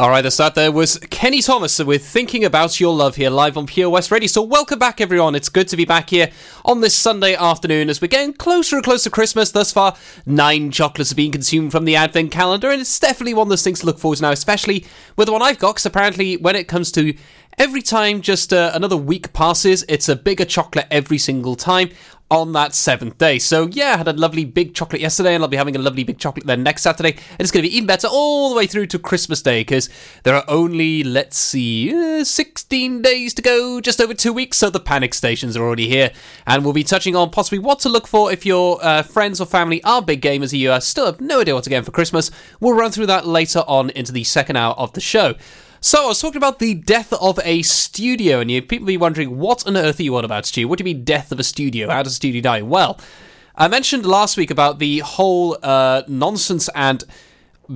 All 0.05 0.11
right, 0.11 0.21
the 0.21 0.31
start 0.31 0.55
there 0.55 0.71
was 0.71 0.99
Kenny 1.09 1.40
Thomas 1.40 1.79
with 1.79 2.07
Thinking 2.07 2.45
About 2.45 2.79
Your 2.79 2.95
Love 2.95 3.17
here 3.17 3.31
live 3.31 3.57
on 3.57 3.67
Pure 3.67 3.88
West 3.88 4.11
Radio. 4.11 4.27
So, 4.27 4.43
welcome 4.43 4.79
back, 4.79 5.01
everyone. 5.01 5.35
It's 5.35 5.49
good 5.49 5.67
to 5.69 5.79
be 5.79 5.87
back 5.87 6.11
here 6.11 6.31
on 6.62 6.83
this 6.83 6.95
Sunday 6.95 7.35
afternoon 7.35 7.88
as 7.88 8.03
we're 8.03 8.09
getting 8.09 8.35
closer 8.35 8.77
and 8.77 8.85
closer 8.85 9.05
to 9.05 9.11
Christmas. 9.11 9.51
Thus 9.51 9.73
far, 9.73 9.97
nine 10.27 10.71
chocolates 10.71 11.11
are 11.11 11.14
being 11.14 11.33
consumed 11.33 11.73
from 11.73 11.87
the 11.87 11.97
Advent 11.97 12.33
calendar, 12.33 12.71
and 12.71 12.83
it's 12.83 13.01
definitely 13.01 13.33
one 13.33 13.47
of 13.47 13.49
those 13.49 13.62
things 13.62 13.81
to 13.81 13.87
look 13.87 13.99
forward 13.99 14.17
to 14.17 14.23
now, 14.25 14.31
especially 14.31 14.85
with 15.17 15.25
the 15.25 15.33
one 15.33 15.40
I've 15.40 15.59
got, 15.59 15.77
because 15.77 15.87
apparently, 15.87 16.37
when 16.37 16.55
it 16.55 16.69
comes 16.69 16.93
to 16.93 17.14
every 17.57 17.81
time 17.81 18.21
just 18.21 18.53
uh, 18.53 18.73
another 18.75 18.99
week 18.99 19.33
passes, 19.33 19.87
it's 19.88 20.11
a 20.11 20.17
bigger 20.17 20.45
chocolate 20.45 20.87
every 20.90 21.17
single 21.17 21.57
time 21.57 21.88
on 22.31 22.53
that 22.53 22.75
seventh 22.75 23.19
day. 23.19 23.39
So 23.39 23.67
yeah, 23.67 23.95
I 23.95 23.97
had 23.99 24.09
a 24.09 24.13
lovely 24.13 24.45
big 24.45 24.75
chocolate 24.75 25.01
yesterday, 25.01 25.35
and 25.35 25.45
I'll 25.45 25.49
be 25.49 25.57
having 25.57 25.77
a 25.77 25.81
lovely 25.81 26.05
big 26.05 26.19
chocolate 26.19 26.47
then 26.47 26.63
next 26.63 26.83
Saturday, 26.83 27.13
and 27.13 27.41
it's 27.41 27.51
going 27.51 27.63
to 27.65 27.69
be 27.69 27.77
even 27.77 27.87
better 27.87 28.09
all 28.09 28.51
the 28.51 28.57
way 28.57 28.67
through 28.67 28.87
to 28.89 28.99
Christmas 28.99 29.43
Day 29.43 29.61
because 29.61 29.89
there 30.23 30.35
are 30.35 30.45
only 30.49 31.05
let's 31.05 31.37
see, 31.37 32.21
uh, 32.21 32.25
16 32.25 33.03
days 33.03 33.35
to 33.35 33.43
go, 33.43 33.81
just 33.81 34.01
over 34.01 34.15
two 34.15 34.33
weeks. 34.33 34.57
So 34.57 34.71
the 34.71 34.81
panic 34.81 35.15
stations 35.15 35.57
are 35.57 35.63
already 35.63 35.89
here, 35.89 36.11
and 36.47 36.65
we'll 36.65 36.73
be 36.73 36.85
touching 36.85 37.15
on 37.15 37.31
possibly 37.31 37.59
what 37.59 37.81
to 37.81 37.89
look 37.89 38.07
for 38.07 38.33
if 38.33 38.47
your 38.47 38.79
uh, 38.83 39.03
friends 39.03 39.41
or 39.41 39.47
family 39.47 39.83
are 39.85 40.03
big 40.03 40.23
gamers. 40.23 40.53
and 40.53 40.55
You 40.55 40.73
uh, 40.73 40.81
still 40.81 41.07
have 41.07 41.21
no 41.21 41.41
idea 41.41 41.55
what 41.55 41.65
to 41.65 41.71
get 41.71 41.85
for 41.85 41.93
Christmas. 41.93 42.31
We'll 42.61 42.75
run 42.75 42.91
through 42.91 43.07
that 43.07 43.27
later 43.27 43.63
on 43.67 43.91
into 43.91 44.13
the 44.13 44.25
second 44.25 44.57
hour 44.57 44.75
of 44.75 44.93
the 44.95 45.01
show. 45.01 45.35
So 45.85 46.05
I 46.05 46.07
was 46.07 46.18
talking 46.18 46.38
about 46.38 46.61
the 46.61 46.73
death 46.73 47.12
of 47.12 47.38
a 47.44 47.61
studio, 47.61 48.40
and 48.40 48.51
you 48.51 48.62
people 48.62 48.87
be 48.87 48.97
wondering 48.97 49.37
what 49.37 49.66
on 49.66 49.77
earth 49.77 50.01
are 50.01 50.03
you 50.03 50.16
on 50.16 50.25
about, 50.25 50.47
Stu? 50.47 50.66
What 50.66 50.79
do 50.79 50.83
you 50.83 50.94
mean 50.94 51.05
death 51.05 51.31
of 51.31 51.38
a 51.38 51.42
studio? 51.44 51.90
How 51.90 52.03
does 52.03 52.12
a 52.12 52.16
studio 52.16 52.40
die? 52.40 52.62
Well, 52.62 52.99
I 53.55 53.68
mentioned 53.68 54.07
last 54.07 54.38
week 54.38 54.51
about 54.51 54.79
the 54.79 55.01
whole 55.01 55.59
uh, 55.62 56.03
nonsense 56.09 56.70
and 56.75 57.05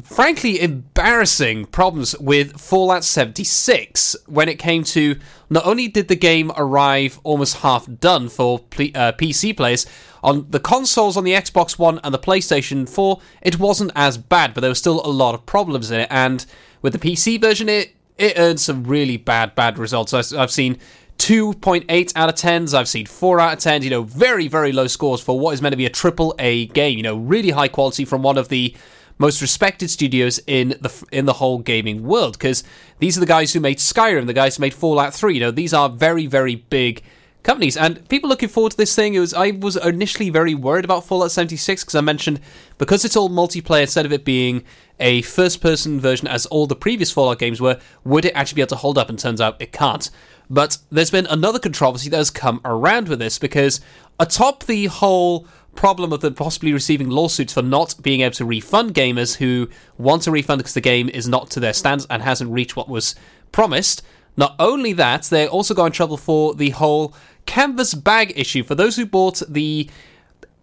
frankly 0.02 0.58
embarrassing 0.58 1.66
problems 1.66 2.16
with 2.18 2.58
Fallout 2.58 3.04
76 3.04 4.16
when 4.24 4.48
it 4.48 4.58
came 4.58 4.84
to 4.84 5.16
not 5.50 5.66
only 5.66 5.86
did 5.86 6.08
the 6.08 6.16
game 6.16 6.50
arrive 6.56 7.20
almost 7.24 7.58
half 7.58 7.86
done 8.00 8.30
for 8.30 8.58
ple- 8.58 8.86
uh, 8.94 9.12
PC 9.12 9.54
players 9.54 9.86
on 10.22 10.46
the 10.48 10.60
consoles 10.60 11.18
on 11.18 11.24
the 11.24 11.32
Xbox 11.32 11.78
One 11.78 12.00
and 12.02 12.14
the 12.14 12.18
PlayStation 12.18 12.88
4 12.88 13.20
it 13.42 13.58
wasn't 13.58 13.92
as 13.94 14.16
bad 14.16 14.54
but 14.54 14.62
there 14.62 14.70
was 14.70 14.78
still 14.78 15.04
a 15.04 15.08
lot 15.08 15.34
of 15.34 15.44
problems 15.44 15.90
in 15.90 16.00
it 16.00 16.08
and 16.10 16.46
with 16.80 16.92
the 16.94 16.98
PC 16.98 17.40
version 17.40 17.68
it 17.68 17.94
it 18.18 18.34
earned 18.36 18.60
some 18.60 18.84
really 18.84 19.16
bad 19.16 19.54
bad 19.54 19.78
results 19.78 20.12
I've 20.12 20.50
seen 20.50 20.78
2.8 21.18 22.12
out 22.14 22.28
of 22.28 22.34
10s. 22.36 22.74
I've 22.74 22.88
seen 22.88 23.06
4 23.06 23.40
out 23.40 23.52
of 23.54 23.58
10. 23.58 23.82
You 23.82 23.90
know, 23.90 24.02
very, 24.02 24.48
very 24.48 24.72
low 24.72 24.86
scores 24.86 25.20
for 25.20 25.38
what 25.38 25.52
is 25.52 25.60
meant 25.60 25.72
to 25.72 25.76
be 25.76 25.86
a 25.86 25.90
triple 25.90 26.34
A 26.38 26.66
game. 26.66 26.96
You 26.96 27.02
know, 27.02 27.16
really 27.16 27.50
high 27.50 27.68
quality 27.68 28.04
from 28.04 28.22
one 28.22 28.38
of 28.38 28.48
the 28.48 28.74
most 29.18 29.42
respected 29.42 29.90
studios 29.90 30.38
in 30.46 30.70
the 30.80 31.06
in 31.10 31.26
the 31.26 31.34
whole 31.34 31.58
gaming 31.58 32.04
world. 32.04 32.34
Because 32.34 32.62
these 33.00 33.16
are 33.16 33.20
the 33.20 33.26
guys 33.26 33.52
who 33.52 33.60
made 33.60 33.78
Skyrim, 33.78 34.26
the 34.26 34.32
guys 34.32 34.56
who 34.56 34.60
made 34.60 34.74
Fallout 34.74 35.12
3. 35.12 35.34
You 35.34 35.40
know, 35.40 35.50
these 35.50 35.74
are 35.74 35.88
very, 35.88 36.26
very 36.26 36.54
big 36.54 37.02
companies. 37.48 37.78
And 37.78 38.06
people 38.10 38.28
looking 38.28 38.50
forward 38.50 38.72
to 38.72 38.76
this 38.76 38.94
thing 38.94 39.14
it 39.14 39.20
was 39.20 39.32
i 39.32 39.52
was 39.52 39.76
initially 39.76 40.28
very 40.28 40.54
worried 40.54 40.84
about 40.84 41.06
fallout 41.06 41.30
76 41.30 41.82
because 41.82 41.94
i 41.94 42.02
mentioned 42.02 42.40
because 42.76 43.06
it's 43.06 43.16
all 43.16 43.30
multiplayer 43.30 43.82
instead 43.82 44.04
of 44.04 44.12
it 44.12 44.22
being 44.22 44.62
a 45.00 45.22
first 45.22 45.62
person 45.62 45.98
version 45.98 46.28
as 46.28 46.44
all 46.46 46.66
the 46.66 46.76
previous 46.76 47.10
fallout 47.10 47.38
games 47.38 47.58
were 47.58 47.80
would 48.04 48.26
it 48.26 48.32
actually 48.34 48.56
be 48.56 48.62
able 48.62 48.68
to 48.68 48.76
hold 48.76 48.98
up? 48.98 49.08
And 49.08 49.18
turns 49.18 49.40
out 49.40 49.60
it 49.62 49.72
can't. 49.72 50.10
But 50.50 50.78
there's 50.90 51.10
been 51.10 51.26
another 51.26 51.58
controversy 51.58 52.10
that 52.10 52.16
has 52.16 52.30
come 52.30 52.60
around 52.64 53.08
with 53.08 53.18
this 53.18 53.38
because 53.38 53.80
atop 54.20 54.64
the 54.64 54.86
whole 54.86 55.46
problem 55.74 56.12
of 56.12 56.20
them 56.20 56.34
possibly 56.34 56.72
receiving 56.72 57.08
lawsuits 57.08 57.52
for 57.52 57.62
not 57.62 57.94
being 58.02 58.20
able 58.22 58.34
to 58.34 58.44
refund 58.44 58.94
gamers 58.94 59.36
who 59.36 59.68
want 59.96 60.26
a 60.26 60.30
refund 60.30 60.58
because 60.58 60.74
the 60.74 60.80
game 60.80 61.08
is 61.08 61.28
not 61.28 61.50
to 61.50 61.60
their 61.60 61.72
standards 61.72 62.06
and 62.10 62.22
hasn't 62.22 62.50
reached 62.50 62.76
what 62.76 62.88
was 62.88 63.14
promised 63.52 64.02
not 64.38 64.54
only 64.60 64.92
that, 64.92 65.24
they 65.24 65.48
also 65.48 65.74
got 65.74 65.86
in 65.86 65.92
trouble 65.92 66.16
for 66.16 66.54
the 66.54 66.70
whole 66.70 67.12
canvas 67.48 67.94
bag 67.94 68.32
issue. 68.36 68.62
For 68.62 68.76
those 68.76 68.94
who 68.96 69.06
bought 69.06 69.42
the 69.48 69.88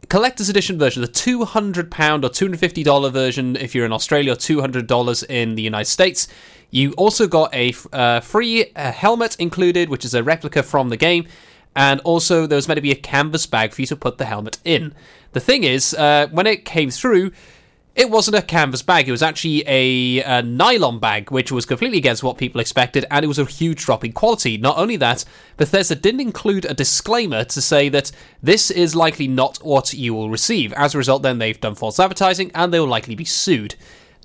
collector's 0.08 0.50
edition 0.50 0.78
version, 0.78 1.02
the 1.02 1.08
two 1.26 1.44
hundred 1.44 1.90
pound 1.90 2.24
or 2.24 2.30
two 2.30 2.46
hundred 2.46 2.60
fifty 2.60 2.84
dollar 2.84 3.10
version, 3.10 3.56
if 3.56 3.74
you're 3.74 3.86
in 3.86 3.92
Australia, 4.00 4.34
or 4.34 4.36
two 4.36 4.62
hundred 4.62 4.86
dollars 4.88 5.24
in 5.24 5.56
the 5.56 5.64
United 5.64 5.90
States, 5.90 6.28
you 6.70 6.94
also 6.94 7.28
got 7.28 7.54
a 7.54 7.74
uh, 7.92 8.20
free 8.22 8.72
uh, 8.76 8.92
helmet 8.92 9.36
included, 9.40 9.90
which 9.90 10.06
is 10.06 10.14
a 10.14 10.22
replica 10.24 10.62
from 10.64 10.90
the 10.90 10.98
game. 10.98 11.26
And 11.76 12.00
also, 12.06 12.48
there 12.48 12.56
was 12.56 12.68
meant 12.68 12.78
to 12.78 12.82
be 12.82 12.92
a 12.92 13.02
canvas 13.14 13.48
bag 13.48 13.74
for 13.74 13.82
you 13.82 13.88
to 13.88 13.98
put 13.98 14.18
the 14.18 14.26
helmet 14.26 14.60
in. 14.64 14.94
The 15.34 15.42
thing 15.42 15.64
is, 15.66 15.94
uh, 15.94 16.28
when 16.32 16.48
it 16.48 16.64
came 16.64 16.90
through, 16.90 17.32
it 17.96 18.10
wasn't 18.10 18.36
a 18.36 18.42
canvas 18.42 18.82
bag. 18.82 19.08
It 19.08 19.12
was 19.12 19.24
actually 19.24 19.64
a, 19.66 20.22
a, 20.22 20.42
nylon 20.44 21.00
bag, 21.00 21.32
which 21.32 21.52
was 21.52 21.66
completely 21.66 21.98
against 21.98 22.24
what 22.24 22.38
people 22.38 22.60
expected, 22.60 23.06
and 23.10 23.24
it 23.24 23.28
was 23.30 23.40
a 23.40 23.46
huge 23.46 23.86
drop 23.86 24.04
in 24.04 24.12
quality. 24.12 24.58
Not 24.58 24.78
only 24.78 24.98
that, 24.98 25.24
Bethesda 25.56 25.96
didn't 25.96 26.20
include 26.20 26.66
a 26.66 26.74
disclaimer 26.74 27.46
to 27.46 27.62
say 27.62 27.88
that 27.90 28.12
this 28.44 28.70
is 28.70 28.96
likely 28.96 29.30
not 29.30 29.58
what 29.64 29.94
you 29.94 30.14
will 30.14 30.30
receive. 30.30 30.74
As 30.74 30.94
a 30.94 30.98
result, 30.98 31.24
then 31.24 31.40
they've 31.40 31.60
done 31.60 31.76
false 31.76 32.00
advertising, 32.00 32.52
and 32.54 32.74
they 32.74 32.80
will 32.82 32.88
likely 32.88 33.16
be 33.16 33.26
sued. 33.26 33.76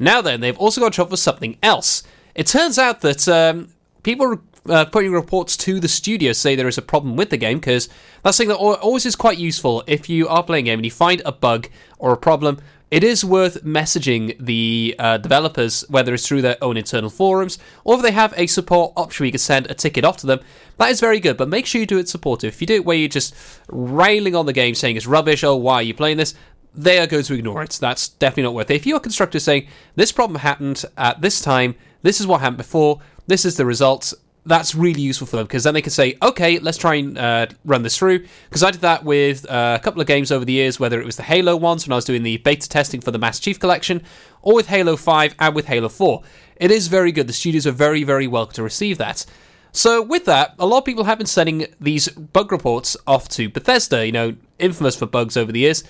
Now 0.01 0.21
then, 0.21 0.41
they've 0.41 0.59
also 0.59 0.81
got 0.81 0.89
in 0.89 0.93
trouble 0.93 1.11
for 1.11 1.17
something 1.17 1.57
else. 1.63 2.03
It 2.35 2.49
turns 2.49 2.77
out 2.77 3.03
that 3.03 3.29
um, 3.29 3.69
people 4.03 4.41
uh, 4.69 4.85
putting 4.87 5.13
reports 5.13 5.57
to 5.57 5.79
the 5.79 5.89
studio 5.89 6.33
say 6.33 6.55
there 6.55 6.69
is 6.69 6.79
a 6.79 6.83
problem 6.83 7.17
with 7.17 7.31
the 7.31 7.37
game 7.37 7.59
because 7.59 7.89
that's 8.23 8.37
something 8.37 8.49
that 8.49 8.57
always 8.57 9.07
is 9.07 9.17
quite 9.17 9.39
useful 9.39 9.83
if 9.87 10.09
you 10.09 10.29
are 10.29 10.43
playing 10.43 10.67
a 10.67 10.71
game 10.71 10.79
and 10.79 10.85
you 10.85 10.91
find 10.91 11.23
a 11.25 11.33
bug 11.33 11.69
or 11.99 12.13
a 12.13 12.17
problem 12.17 12.59
it 12.91 13.05
is 13.05 13.25
worth 13.25 13.63
messaging 13.65 14.37
the 14.45 14.97
uh, 14.99 15.17
developers, 15.19 15.85
whether 15.89 16.13
it's 16.13 16.27
through 16.27 16.43
their 16.43 16.57
own 16.63 16.77
internal 16.77 17.11
forums 17.11 17.59
or 17.85 17.97
if 17.97 18.03
they 18.03 18.11
have 18.11 18.35
a 18.37 18.47
support 18.47 18.93
option 18.97 19.27
you 19.27 19.33
can 19.33 19.39
send 19.39 19.71
a 19.71 19.75
ticket 19.75 20.05
off 20.05 20.17
to 20.19 20.27
them. 20.27 20.41
That 20.77 20.91
is 20.91 21.01
very 21.01 21.21
good, 21.21 21.37
but 21.37 21.49
make 21.49 21.67
sure 21.67 21.81
you 21.81 21.87
do 21.87 21.99
it 21.99 22.09
supportive. 22.09 22.55
If 22.55 22.61
you 22.61 22.67
do 22.67 22.75
it 22.75 22.85
where 22.85 22.97
you're 22.97 23.09
just 23.09 23.35
railing 23.69 24.35
on 24.35 24.47
the 24.47 24.53
game, 24.53 24.75
saying 24.75 24.97
it's 24.97 25.07
rubbish, 25.07 25.45
oh, 25.45 25.57
why 25.57 25.77
are 25.77 25.83
you 25.83 25.95
playing 25.95 26.17
this? 26.17 26.35
They 26.75 26.99
are 26.99 27.07
going 27.07 27.25
to 27.25 27.35
ignore 27.35 27.63
it. 27.63 27.79
That's 27.81 28.09
definitely 28.09 28.45
not 28.45 28.55
worth 28.55 28.71
it. 28.71 28.77
If 28.77 28.87
you're 28.87 28.97
a 28.97 29.01
constructor 29.01 29.39
saying, 29.39 29.69
this 29.95 30.13
problem 30.13 30.41
happened 30.41 30.85
at 30.97 31.21
this 31.21 31.41
time, 31.41 31.77
this 32.03 32.21
is 32.21 32.27
what 32.27 32.41
happened 32.41 32.59
before, 32.59 33.01
this 33.27 33.45
is 33.45 33.57
the 33.57 33.67
result, 33.67 34.15
that's 34.47 34.75
really 34.75 35.03
useful 35.03 35.27
for 35.27 35.37
them 35.37 35.47
because 35.47 35.65
then 35.65 35.75
they 35.75 35.83
can 35.83 35.91
say, 35.91 36.17
okay, 36.23 36.59
let's 36.59 36.79
try 36.79 36.95
and 36.95 37.19
uh, 37.19 37.47
run 37.65 37.83
this 37.83 37.97
through. 37.97 38.27
Because 38.49 38.63
I 38.63 38.71
did 38.71 38.81
that 38.81 39.05
with 39.05 39.49
uh, 39.51 39.79
a 39.79 39.83
couple 39.83 40.01
of 40.01 40.07
games 40.07 40.33
over 40.33 40.45
the 40.45 40.53
years, 40.53 40.81
whether 40.81 41.01
it 41.01 41.07
was 41.07 41.17
the 41.17 41.23
Halo 41.23 41.57
ones 41.57 41.87
when 41.87 41.93
I 41.93 41.97
was 41.97 42.05
doing 42.05 42.23
the 42.23 42.39
beta 42.39 42.69
testing 42.69 43.01
for 43.01 43.11
the 43.11 43.19
Master 43.19 43.43
Chief 43.43 43.61
Collection, 43.61 44.03
or 44.43 44.55
with 44.55 44.69
Halo 44.69 44.97
5 44.97 45.35
and 45.39 45.55
with 45.55 45.67
Halo 45.67 45.89
4. 45.89 46.23
It 46.57 46.71
is 46.71 46.89
very 46.89 47.13
good. 47.13 47.27
The 47.27 47.33
studios 47.33 47.67
are 47.67 47.73
very, 47.73 48.03
very 48.03 48.27
welcome 48.27 48.55
to 48.55 48.63
receive 48.63 48.99
that. 48.99 49.27
So, 49.73 50.03
with 50.03 50.25
that, 50.25 50.55
a 50.59 50.67
lot 50.67 50.79
of 50.79 50.85
people 50.85 51.05
have 51.05 51.19
been 51.19 51.27
sending 51.27 51.67
these 51.81 52.09
bug 52.09 52.51
reports 52.51 52.97
off 53.07 53.29
to 53.31 53.49
Bethesda, 53.49 54.05
you 54.05 54.13
know, 54.13 54.35
infamous 54.59 54.97
for 54.97 55.07
bugs 55.07 55.37
over 55.37 55.53
the 55.53 55.61
years. 55.61 55.85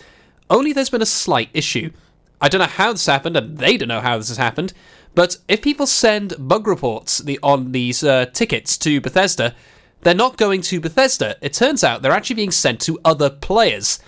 Only 0.51 0.73
there's 0.73 0.91
been 0.91 1.01
a 1.01 1.07
slight 1.07 1.49
issue. 1.55 1.91
I 2.43 2.49
don't 2.49 2.61
know 2.61 2.67
how 2.67 2.93
this 2.93 3.07
happened, 3.07 3.37
and 3.37 3.57
they 3.59 3.77
don't 3.77 3.89
know 3.89 4.01
how 4.01 4.19
this 4.19 4.29
has 4.29 4.37
happened. 4.37 4.75
But 5.15 5.39
if 5.49 5.63
people 5.63 5.87
send 5.87 6.35
bug 6.39 6.67
reports 6.67 7.19
the, 7.19 7.39
on 7.43 7.73
these 7.73 8.05
uh, 8.05 8.27
tickets 8.27 8.79
to 8.79 9.01
Bethesda, 9.01 9.55
they're 10.03 10.15
not 10.15 10.37
going 10.37 10.63
to 10.63 10.81
Bethesda. 10.81 11.37
It 11.41 11.53
turns 11.53 11.85
out 11.85 12.03
they're 12.03 12.13
actually 12.13 12.37
being 12.37 12.51
sent 12.51 12.81
to 12.83 12.99
other 13.05 13.29
players. 13.29 13.99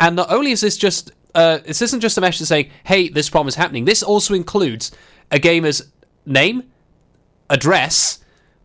And 0.00 0.16
not 0.16 0.30
only 0.30 0.52
is 0.52 0.60
this 0.60 0.76
just 0.76 1.12
uh, 1.34 1.58
this 1.58 1.82
isn't 1.82 2.00
just 2.00 2.18
a 2.18 2.20
message 2.20 2.48
saying, 2.48 2.70
"Hey, 2.84 3.08
this 3.08 3.30
problem 3.30 3.48
is 3.48 3.54
happening." 3.54 3.84
This 3.84 4.02
also 4.02 4.34
includes 4.34 4.90
a 5.30 5.38
gamer's 5.38 5.82
name, 6.24 6.64
address, 7.50 8.18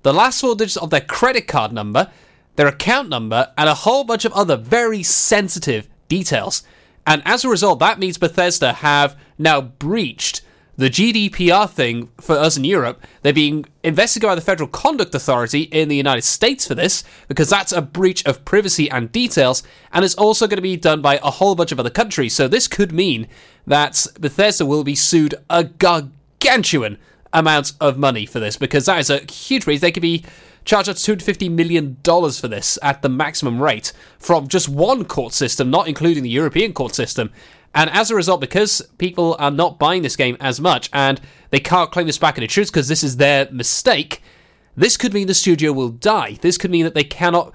the 0.04 0.14
last 0.14 0.42
four 0.42 0.56
digits 0.56 0.78
of 0.78 0.90
their 0.90 1.02
credit 1.02 1.48
card 1.48 1.72
number, 1.72 2.10
their 2.56 2.68
account 2.68 3.10
number, 3.10 3.52
and 3.58 3.70
a 3.70 3.74
whole 3.74 4.04
bunch 4.04 4.26
of 4.26 4.34
other 4.34 4.56
very 4.58 5.04
sensitive 5.04 5.88
details. 6.08 6.64
And 7.06 7.22
as 7.26 7.44
a 7.44 7.50
result, 7.50 7.80
that 7.80 8.00
means 8.00 8.18
Bethesda 8.18 8.74
have 8.74 9.18
now 9.38 9.62
breached 9.62 10.42
the 10.76 10.90
GDPR 10.90 11.70
thing 11.70 12.10
for 12.20 12.36
us 12.36 12.58
in 12.58 12.64
Europe, 12.64 13.04
they're 13.22 13.32
being 13.32 13.66
investigated 13.84 14.30
by 14.30 14.36
the 14.36 14.42
Federal 14.42 14.68
Conduct 14.68 15.14
Authority 15.14 15.64
in 15.64 15.88
the 15.88 15.96
United 15.96 16.24
States 16.24 16.68
for 16.68 16.74
this, 16.74 17.04
because 17.28 17.50
that's 17.50 17.72
a 17.72 17.82
breach 17.82 18.26
of 18.26 18.44
privacy 18.44 18.90
and 18.90 19.12
details, 19.12 19.62
and 19.92 20.04
it's 20.04 20.16
also 20.16 20.48
going 20.48 20.58
to 20.58 20.62
be 20.62 20.76
done 20.76 21.02
by 21.02 21.20
a 21.22 21.32
whole 21.32 21.54
bunch 21.54 21.72
of 21.72 21.80
other 21.80 21.92
countries. 21.92 22.34
So 22.34 22.48
this 22.48 22.68
could 22.68 22.92
mean 22.92 23.28
that 23.68 24.08
Bethesda 24.20 24.66
will 24.66 24.84
be 24.84 24.96
sued 24.96 25.36
a 25.50 25.64
gargantuan 25.64 26.98
amount 27.32 27.74
of 27.80 27.98
money 27.98 28.26
for 28.26 28.40
this, 28.40 28.58
because 28.58 28.88
that 28.88 29.00
is 29.00 29.10
a 29.10 29.32
huge 29.32 29.66
breach. 29.66 29.82
They 29.82 29.92
could 29.92 30.02
be 30.02 30.26
charged 30.66 30.90
up 30.90 30.96
to 30.96 31.18
$250 31.18 31.52
million 31.52 31.98
for 32.04 32.48
this 32.48 32.80
at 32.82 33.02
the 33.02 33.10
maximum 33.10 33.62
rate 33.62 33.92
from 34.18 34.48
just 34.48 34.70
one 34.70 35.06
court 35.06 35.34
system, 35.34 35.70
not 35.70 35.88
including 35.88 36.24
the 36.24 36.30
European 36.30 36.74
court 36.74 36.96
system. 36.96 37.32
And 37.76 37.90
as 37.90 38.12
a 38.12 38.16
result, 38.16 38.40
because 38.40 38.82
people 38.98 39.36
are 39.40 39.52
not 39.52 39.80
buying 39.80 40.04
this 40.04 40.16
game 40.16 40.38
as 40.40 40.62
much 40.62 40.90
and 40.94 41.20
they 41.50 41.60
can't 41.60 41.92
claim 41.92 42.08
this 42.08 42.18
back 42.18 42.38
in 42.38 42.44
insurance 42.44 42.70
because 42.70 42.88
this 42.88 43.04
is 43.04 43.18
their 43.18 43.50
mistake, 43.52 44.22
this 44.76 44.98
could 44.98 45.14
mean 45.14 45.28
the 45.28 45.34
studio 45.34 45.72
will 45.72 45.90
die. 45.90 46.38
This 46.42 46.58
could 46.58 46.72
mean 46.72 46.84
that 46.84 46.94
they 46.94 47.04
cannot 47.04 47.54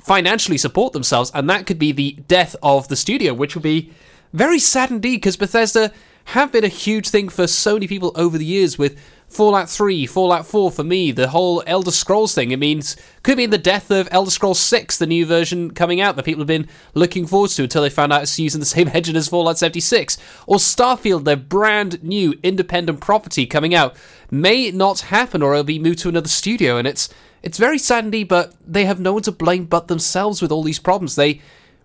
financially 0.00 0.58
support 0.58 0.92
themselves, 0.92 1.32
and 1.34 1.50
that 1.50 1.66
could 1.66 1.78
be 1.80 1.90
the 1.90 2.12
death 2.28 2.54
of 2.62 2.86
the 2.86 2.94
studio, 2.94 3.34
which 3.34 3.56
would 3.56 3.62
be 3.62 3.92
very 4.32 4.58
sad 4.58 4.90
indeed 4.90 5.16
because 5.16 5.36
Bethesda 5.36 5.92
have 6.26 6.52
been 6.52 6.64
a 6.64 6.68
huge 6.68 7.08
thing 7.08 7.28
for 7.28 7.46
so 7.46 7.74
many 7.74 7.88
people 7.88 8.12
over 8.14 8.38
the 8.38 8.44
years 8.44 8.78
with 8.78 8.96
Fallout 9.36 9.68
3, 9.68 10.06
Fallout 10.06 10.46
4 10.46 10.70
for 10.70 10.82
me, 10.82 11.12
the 11.12 11.28
whole 11.28 11.62
Elder 11.66 11.90
Scrolls 11.90 12.34
thing. 12.34 12.52
It 12.52 12.58
means 12.58 12.96
could 13.22 13.36
mean 13.36 13.50
the 13.50 13.58
death 13.58 13.90
of 13.90 14.08
Elder 14.10 14.30
Scrolls 14.30 14.58
6, 14.60 14.96
the 14.96 15.06
new 15.06 15.26
version 15.26 15.72
coming 15.72 16.00
out 16.00 16.16
that 16.16 16.24
people 16.24 16.40
have 16.40 16.48
been 16.48 16.68
looking 16.94 17.26
forward 17.26 17.50
to 17.50 17.64
until 17.64 17.82
they 17.82 17.90
found 17.90 18.14
out 18.14 18.22
it's 18.22 18.38
using 18.38 18.60
the 18.60 18.66
same 18.66 18.88
engine 18.94 19.14
as 19.14 19.28
Fallout 19.28 19.58
76. 19.58 20.16
Or 20.46 20.56
Starfield, 20.56 21.24
their 21.24 21.36
brand 21.36 22.02
new 22.02 22.38
independent 22.42 23.02
property 23.02 23.44
coming 23.44 23.74
out, 23.74 23.94
may 24.30 24.70
not 24.70 25.00
happen 25.00 25.42
or 25.42 25.52
it'll 25.52 25.64
be 25.64 25.78
moved 25.78 25.98
to 25.98 26.08
another 26.08 26.28
studio. 26.28 26.78
And 26.78 26.88
it's 26.88 27.10
it's 27.42 27.58
very 27.58 27.78
indeed, 27.90 28.28
but 28.28 28.54
they 28.66 28.86
have 28.86 28.98
no 28.98 29.12
one 29.12 29.22
to 29.22 29.32
blame 29.32 29.66
but 29.66 29.88
themselves 29.88 30.40
with 30.40 30.50
all 30.50 30.62
these 30.62 30.78
problems. 30.78 31.14
They 31.14 31.42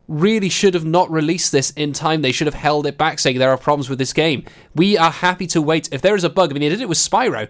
really 0.08 0.50
should 0.50 0.74
have 0.74 0.86
not 0.86 1.10
released 1.12 1.52
this 1.52 1.72
in 1.72 1.94
time. 1.94 2.22
They 2.22 2.32
should 2.32 2.48
have 2.48 2.54
held 2.54 2.86
it 2.86 2.98
back, 2.98 3.20
saying 3.20 3.38
there 3.38 3.52
are 3.52 3.58
problems 3.58 3.90
with 3.90 4.00
this 4.00 4.14
game. 4.14 4.44
We 4.76 4.98
are 4.98 5.12
happy 5.12 5.48
to 5.48 5.62
wait. 5.62 5.90
If 5.92 6.02
there 6.02 6.16
is 6.16 6.24
a 6.24 6.30
bug, 6.30 6.52
I 6.52 6.54
mean, 6.54 6.62
they 6.62 6.70
did 6.70 6.82
it 6.82 6.90
with 6.90 6.98
Spyro. 6.98 7.48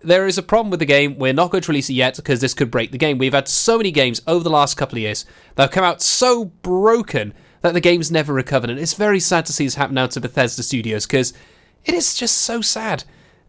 There 0.00 0.26
is 0.26 0.36
a 0.36 0.42
problem 0.42 0.70
with 0.70 0.80
the 0.80 0.86
game. 0.86 1.18
We're 1.18 1.32
not 1.32 1.50
going 1.50 1.62
to 1.62 1.72
release 1.72 1.88
it 1.88 1.94
yet 1.94 2.16
because 2.16 2.40
this 2.40 2.54
could 2.54 2.70
break 2.70 2.92
the 2.92 2.98
game. 2.98 3.18
We've 3.18 3.32
had 3.32 3.48
so 3.48 3.78
many 3.78 3.90
games 3.90 4.20
over 4.26 4.44
the 4.44 4.50
last 4.50 4.76
couple 4.76 4.96
of 4.96 5.02
years 5.02 5.24
that 5.56 5.62
have 5.62 5.70
come 5.70 5.84
out 5.84 6.02
so 6.02 6.44
broken 6.44 7.32
that 7.62 7.72
the 7.72 7.80
game's 7.80 8.10
never 8.10 8.34
recovered. 8.34 8.68
And 8.68 8.78
it's 8.78 8.94
very 8.94 9.18
sad 9.18 9.46
to 9.46 9.52
see 9.52 9.64
this 9.64 9.76
happen 9.76 9.94
now 9.94 10.06
to 10.08 10.20
Bethesda 10.20 10.62
Studios 10.62 11.06
because 11.06 11.32
it 11.86 11.94
is 11.94 12.14
just 12.14 12.36
so 12.38 12.60
sad. 12.60 13.04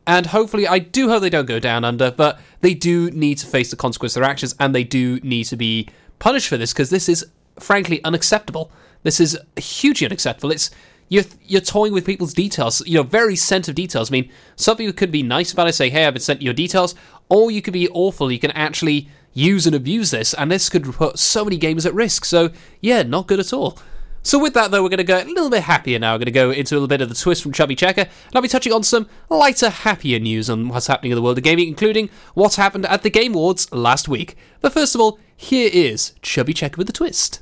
And 0.08 0.28
hopefully, 0.28 0.68
I 0.68 0.80
do 0.80 1.10
hope 1.10 1.22
they 1.22 1.30
don't 1.30 1.48
go 1.48 1.60
down 1.60 1.84
under, 1.84 2.12
but 2.12 2.40
they 2.62 2.74
do 2.74 3.10
need 3.12 3.40
to 3.40 3.48
face 3.48 3.72
the 3.72 3.76
consequence 3.76 4.16
of 4.16 4.22
their 4.22 4.30
actions 4.30 4.56
and 4.60 4.74
they 4.74 4.84
do 4.84 5.20
need 5.22 5.46
to 5.46 5.58
be 5.58 5.90
punished 6.20 6.48
for 6.48 6.58
this 6.58 6.72
because 6.72 6.90
this 6.90 7.10
is 7.10 7.26
frankly 7.60 8.04
unacceptable. 8.04 8.72
This 9.04 9.20
is 9.20 9.38
hugely 9.58 10.06
unacceptable. 10.08 10.52
It's 10.52 10.72
you're 11.10 11.26
you're 11.44 11.62
toying 11.62 11.94
with 11.94 12.06
people's 12.06 12.34
details, 12.34 12.86
you 12.88 12.96
know, 12.96 13.04
very 13.04 13.36
sensitive 13.36 13.76
details. 13.76 14.10
I 14.10 14.14
mean, 14.14 14.32
some 14.56 14.78
people 14.78 14.94
could 14.94 15.12
be 15.12 15.24
nice 15.24 15.54
about 15.54 15.68
it, 15.68 15.74
say, 15.74 15.90
"Hey, 15.90 16.06
I've 16.06 16.14
been 16.14 16.22
sent 16.22 16.42
your 16.42 16.54
details," 16.54 16.96
or 17.30 17.52
you 17.52 17.62
could 17.62 17.74
be 17.74 17.88
awful. 17.90 18.32
You 18.32 18.40
can 18.40 18.52
actually 18.52 19.08
use 19.34 19.68
and 19.68 19.76
abuse 19.76 20.12
this, 20.12 20.34
and 20.34 20.52
this 20.52 20.70
could 20.70 20.84
put 20.86 21.20
so 21.20 21.44
many 21.44 21.60
gamers 21.60 21.86
at 21.86 21.94
risk. 21.94 22.26
So, 22.26 22.50
yeah, 22.82 23.04
not 23.04 23.28
good 23.28 23.40
at 23.40 23.54
all. 23.54 23.78
So 24.24 24.40
with 24.40 24.56
that 24.56 24.72
though, 24.72 24.82
we're 24.82 24.90
going 24.90 24.98
to 24.98 25.04
go 25.04 25.22
a 25.22 25.24
little 25.24 25.52
bit 25.52 25.62
happier 25.62 26.00
now. 26.00 26.14
We're 26.14 26.20
going 26.20 26.26
to 26.26 26.32
go 26.32 26.50
into 26.50 26.74
a 26.74 26.78
little 26.78 26.88
bit 26.88 27.02
of 27.02 27.10
the 27.10 27.16
twist 27.16 27.44
from 27.44 27.52
Chubby 27.52 27.76
Checker, 27.76 28.02
and 28.02 28.32
I'll 28.34 28.42
be 28.42 28.48
touching 28.48 28.74
on 28.74 28.82
some 28.82 29.08
lighter, 29.30 29.70
happier 29.70 30.18
news 30.18 30.50
on 30.50 30.68
what's 30.68 30.88
happening 30.88 31.12
in 31.12 31.16
the 31.16 31.22
world 31.22 31.38
of 31.38 31.44
gaming, 31.44 31.68
including 31.68 32.10
what 32.34 32.56
happened 32.56 32.88
at 32.88 33.04
the 33.04 33.12
Game 33.12 33.36
Awards 33.36 33.72
last 33.72 34.08
week. 34.08 34.36
But 34.62 34.74
first 34.74 34.96
of 34.96 35.02
all, 35.02 35.20
here 35.38 35.70
is 35.72 36.14
Chubby 36.24 36.54
Checker 36.54 36.78
with 36.78 36.88
the 36.88 36.94
twist. 36.94 37.42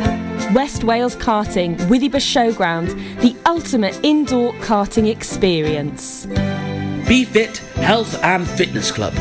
West 0.53 0.83
Wales 0.83 1.15
Karting, 1.15 1.77
Withybush 1.87 2.27
Showground, 2.27 2.89
the 3.21 3.33
ultimate 3.45 3.97
indoor 4.03 4.51
karting 4.55 5.09
experience. 5.09 6.25
Be 7.07 7.23
Fit 7.23 7.57
Health 7.75 8.21
and 8.21 8.45
Fitness 8.45 8.91
Club, 8.91 9.13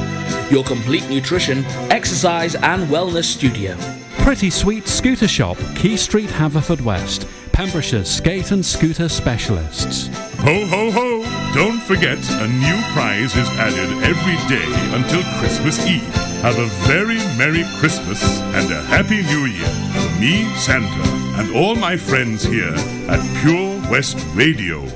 your 0.51 0.65
complete 0.65 1.09
nutrition, 1.09 1.65
exercise, 1.91 2.57
and 2.57 2.89
wellness 2.89 3.25
studio. 3.25 3.77
Pretty 4.19 4.51
Sweet 4.51 4.89
Scooter 4.89 5.29
Shop, 5.29 5.57
Quay 5.77 5.97
Street, 5.97 6.31
Haverfordwest. 6.31 7.40
Pembrokeshire's 7.53 8.11
skate 8.11 8.51
and 8.51 8.65
scooter 8.65 9.09
specialists. 9.09 10.09
Ho, 10.39 10.67
ho, 10.67 10.91
ho! 10.91 11.53
Don't 11.55 11.81
forget, 11.83 12.19
a 12.41 12.49
new 12.49 12.81
prize 12.93 13.37
is 13.37 13.49
added 13.59 13.91
every 14.05 14.37
day 14.49 14.67
until 14.97 15.23
Christmas 15.39 15.85
Eve. 15.87 16.03
Have 16.43 16.59
a 16.59 16.67
very 16.87 17.19
Merry 17.37 17.65
Christmas 17.79 18.41
and 18.55 18.71
a 18.71 18.81
Happy 18.83 19.23
New 19.23 19.47
Year 19.47 19.69
from 19.93 20.21
me, 20.21 20.45
Santa, 20.57 21.41
and 21.41 21.55
all 21.55 21.75
my 21.75 21.97
friends 21.97 22.43
here 22.43 22.75
at 23.09 23.21
Pure 23.43 23.91
West 23.91 24.17
Radio. 24.35 24.87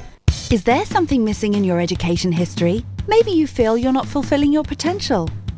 Is 0.50 0.64
there 0.64 0.84
something 0.84 1.24
missing 1.24 1.54
in 1.54 1.64
your 1.64 1.80
education 1.80 2.32
history? 2.32 2.84
Maybe 3.06 3.32
you 3.32 3.46
feel 3.46 3.76
you're 3.76 3.92
not 3.92 4.06
fulfilling 4.06 4.52
your 4.52 4.64
potential. 4.64 5.28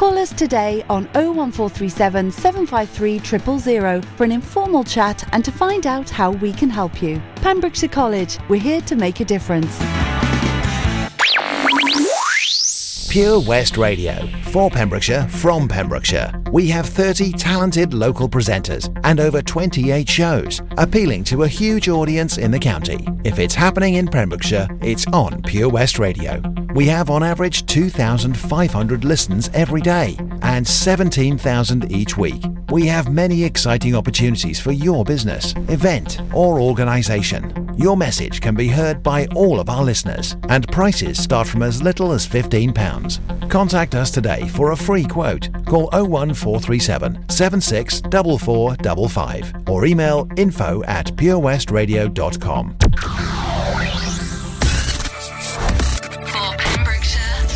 Call 0.00 0.16
us 0.16 0.32
today 0.32 0.82
on 0.88 1.04
01437 1.12 2.30
753 2.30 3.18
000 3.58 4.00
for 4.16 4.24
an 4.24 4.32
informal 4.32 4.82
chat 4.82 5.28
and 5.34 5.44
to 5.44 5.52
find 5.52 5.86
out 5.86 6.08
how 6.08 6.30
we 6.30 6.54
can 6.54 6.70
help 6.70 7.02
you. 7.02 7.20
Pembrokeshire 7.42 7.90
College, 7.90 8.38
we're 8.48 8.58
here 8.58 8.80
to 8.80 8.96
make 8.96 9.20
a 9.20 9.26
difference. 9.26 9.78
Pure 13.10 13.40
West 13.40 13.76
Radio. 13.76 14.24
For 14.52 14.70
Pembrokeshire, 14.70 15.26
from 15.26 15.66
Pembrokeshire. 15.66 16.32
We 16.52 16.68
have 16.68 16.86
30 16.86 17.32
talented 17.32 17.92
local 17.92 18.28
presenters 18.28 18.88
and 19.02 19.18
over 19.18 19.42
28 19.42 20.08
shows, 20.08 20.62
appealing 20.78 21.24
to 21.24 21.42
a 21.42 21.48
huge 21.48 21.88
audience 21.88 22.38
in 22.38 22.52
the 22.52 22.58
county. 22.60 23.04
If 23.24 23.40
it's 23.40 23.52
happening 23.52 23.94
in 23.94 24.06
Pembrokeshire, 24.06 24.68
it's 24.80 25.08
on 25.08 25.42
Pure 25.42 25.70
West 25.70 25.98
Radio. 25.98 26.40
We 26.72 26.86
have 26.86 27.10
on 27.10 27.24
average 27.24 27.66
2,500 27.66 29.04
listens 29.04 29.50
every 29.54 29.80
day 29.80 30.16
and 30.42 30.64
17,000 30.64 31.90
each 31.90 32.16
week. 32.16 32.44
We 32.70 32.86
have 32.86 33.12
many 33.12 33.42
exciting 33.42 33.96
opportunities 33.96 34.60
for 34.60 34.70
your 34.70 35.04
business, 35.04 35.52
event, 35.68 36.20
or 36.32 36.60
organisation. 36.60 37.60
Your 37.76 37.96
message 37.96 38.42
can 38.42 38.54
be 38.54 38.68
heard 38.68 39.02
by 39.02 39.26
all 39.34 39.58
of 39.58 39.70
our 39.70 39.82
listeners, 39.82 40.36
and 40.50 40.68
prices 40.68 41.18
start 41.18 41.48
from 41.48 41.62
as 41.62 41.82
little 41.82 42.12
as 42.12 42.26
£15. 42.26 42.74
Contact 43.48 43.94
us 43.94 44.10
today 44.10 44.48
for 44.48 44.72
a 44.72 44.76
free 44.76 45.04
quote. 45.04 45.48
Call 45.66 45.88
01437 45.92 47.28
764455 47.28 49.68
or 49.68 49.86
email 49.86 50.28
info 50.36 50.82
at 50.84 51.06
purewestradio.com. 51.16 52.76
From 56.26 56.56
Pembrokeshire, 56.58 57.46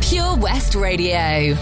Pure 0.00 0.36
West 0.36 0.74
Radio. 0.74 1.54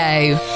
Radio. 0.00 0.49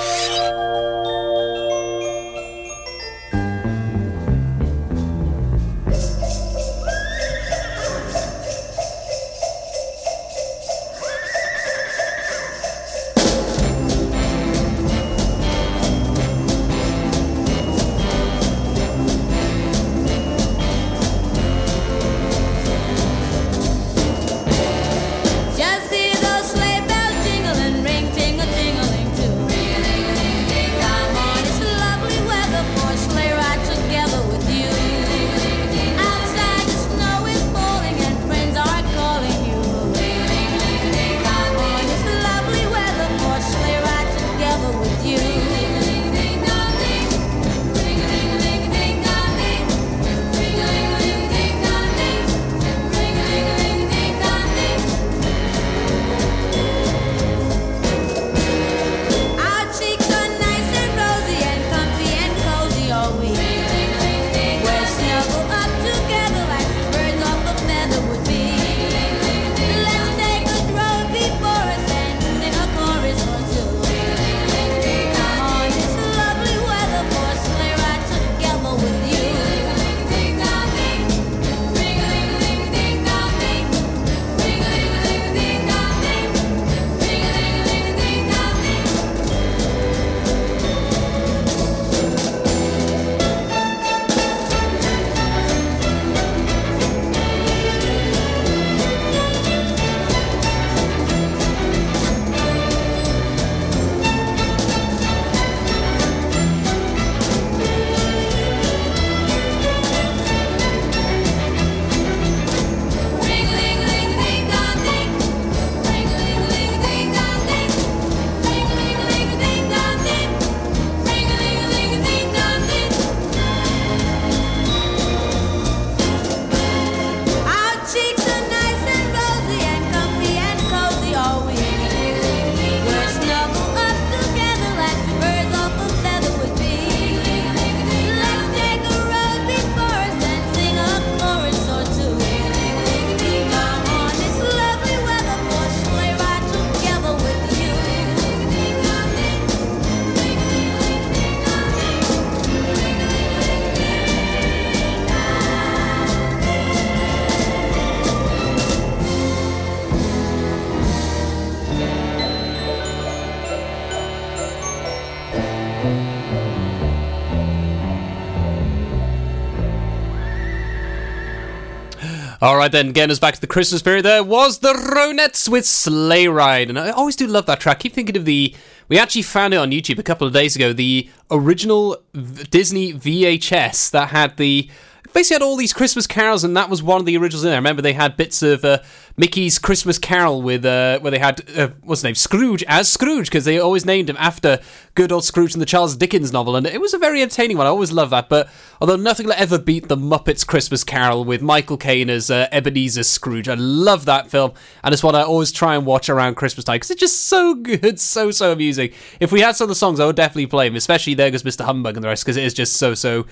All 172.44 172.58
right, 172.58 172.70
then, 172.70 172.92
getting 172.92 173.10
us 173.10 173.18
back 173.18 173.32
to 173.32 173.40
the 173.40 173.46
Christmas 173.46 173.80
period, 173.80 174.04
there 174.04 174.22
was 174.22 174.58
the 174.58 174.74
Ronettes 174.74 175.48
with 175.48 175.64
Sleigh 175.64 176.28
Ride. 176.28 176.68
And 176.68 176.78
I 176.78 176.90
always 176.90 177.16
do 177.16 177.26
love 177.26 177.46
that 177.46 177.58
track. 177.58 177.80
keep 177.80 177.94
thinking 177.94 178.18
of 178.18 178.26
the. 178.26 178.54
We 178.86 178.98
actually 178.98 179.22
found 179.22 179.54
it 179.54 179.56
on 179.56 179.70
YouTube 179.70 179.98
a 179.98 180.02
couple 180.02 180.26
of 180.26 180.34
days 180.34 180.54
ago. 180.54 180.74
The 180.74 181.08
original 181.30 182.02
Disney 182.50 182.92
VHS 182.92 183.90
that 183.92 184.10
had 184.10 184.36
the. 184.36 184.68
Basically, 185.14 185.36
had 185.36 185.42
all 185.42 185.56
these 185.56 185.72
Christmas 185.72 186.06
carols, 186.06 186.44
and 186.44 186.54
that 186.54 186.68
was 186.68 186.82
one 186.82 187.00
of 187.00 187.06
the 187.06 187.16
originals 187.16 187.44
in 187.44 187.48
there. 187.48 187.56
I 187.56 187.60
remember 187.60 187.80
they 187.80 187.94
had 187.94 188.14
bits 188.14 188.42
of 188.42 188.62
uh, 188.62 188.80
Mickey's 189.16 189.60
Christmas 189.60 189.96
Carol 189.96 190.42
with 190.42 190.64
uh, 190.64 190.98
where 190.98 191.12
they 191.12 191.20
had 191.20 191.48
uh, 191.56 191.68
what's 191.82 192.00
his 192.00 192.04
name 192.04 192.14
Scrooge 192.16 192.64
as 192.66 192.90
Scrooge 192.90 193.26
because 193.26 193.44
they 193.44 193.60
always 193.60 193.86
named 193.86 194.10
him 194.10 194.16
after 194.18 194.58
good 194.96 195.12
old 195.12 195.24
Scrooge 195.24 195.54
in 195.54 195.60
the 195.60 195.66
Charles 195.66 195.94
Dickens 195.94 196.32
novel, 196.32 196.56
and 196.56 196.66
it 196.66 196.80
was 196.80 196.94
a 196.94 196.98
very 196.98 197.22
entertaining 197.22 197.56
one. 197.56 197.66
I 197.66 197.70
always 197.70 197.92
love 197.92 198.10
that. 198.10 198.28
But 198.28 198.50
although 198.80 198.96
nothing 198.96 199.26
will 199.26 199.34
ever 199.36 199.56
beat 199.56 199.88
the 199.88 199.96
Muppets 199.96 200.44
Christmas 200.44 200.82
Carol 200.82 201.24
with 201.24 201.42
Michael 201.42 201.76
Caine 201.76 202.10
as 202.10 202.28
uh, 202.28 202.48
Ebenezer 202.50 203.04
Scrooge, 203.04 203.48
I 203.48 203.54
love 203.54 204.04
that 204.06 204.30
film, 204.30 204.52
and 204.82 204.92
it's 204.92 205.02
one 205.02 205.14
I 205.14 205.22
always 205.22 205.52
try 205.52 205.76
and 205.76 205.86
watch 205.86 206.08
around 206.08 206.34
Christmas 206.34 206.64
time 206.64 206.76
because 206.76 206.90
it's 206.90 207.00
just 207.00 207.26
so 207.26 207.54
good, 207.54 208.00
so 208.00 208.32
so 208.32 208.50
amusing. 208.50 208.90
If 209.20 209.30
we 209.30 209.42
had 209.42 209.54
some 209.54 209.66
of 209.66 209.68
the 209.68 209.76
songs, 209.76 210.00
I 210.00 210.06
would 210.06 210.16
definitely 210.16 210.46
play 210.46 210.68
them, 210.68 210.76
especially 210.76 211.14
there 211.14 211.30
goes 211.30 211.44
Mr. 211.44 211.64
Humbug 211.64 211.96
and 211.96 212.02
the 212.02 212.08
rest 212.08 212.24
because 212.24 212.36
it 212.36 212.44
is 212.44 212.54
just 212.54 212.78
so 212.78 212.94
so 212.94 213.26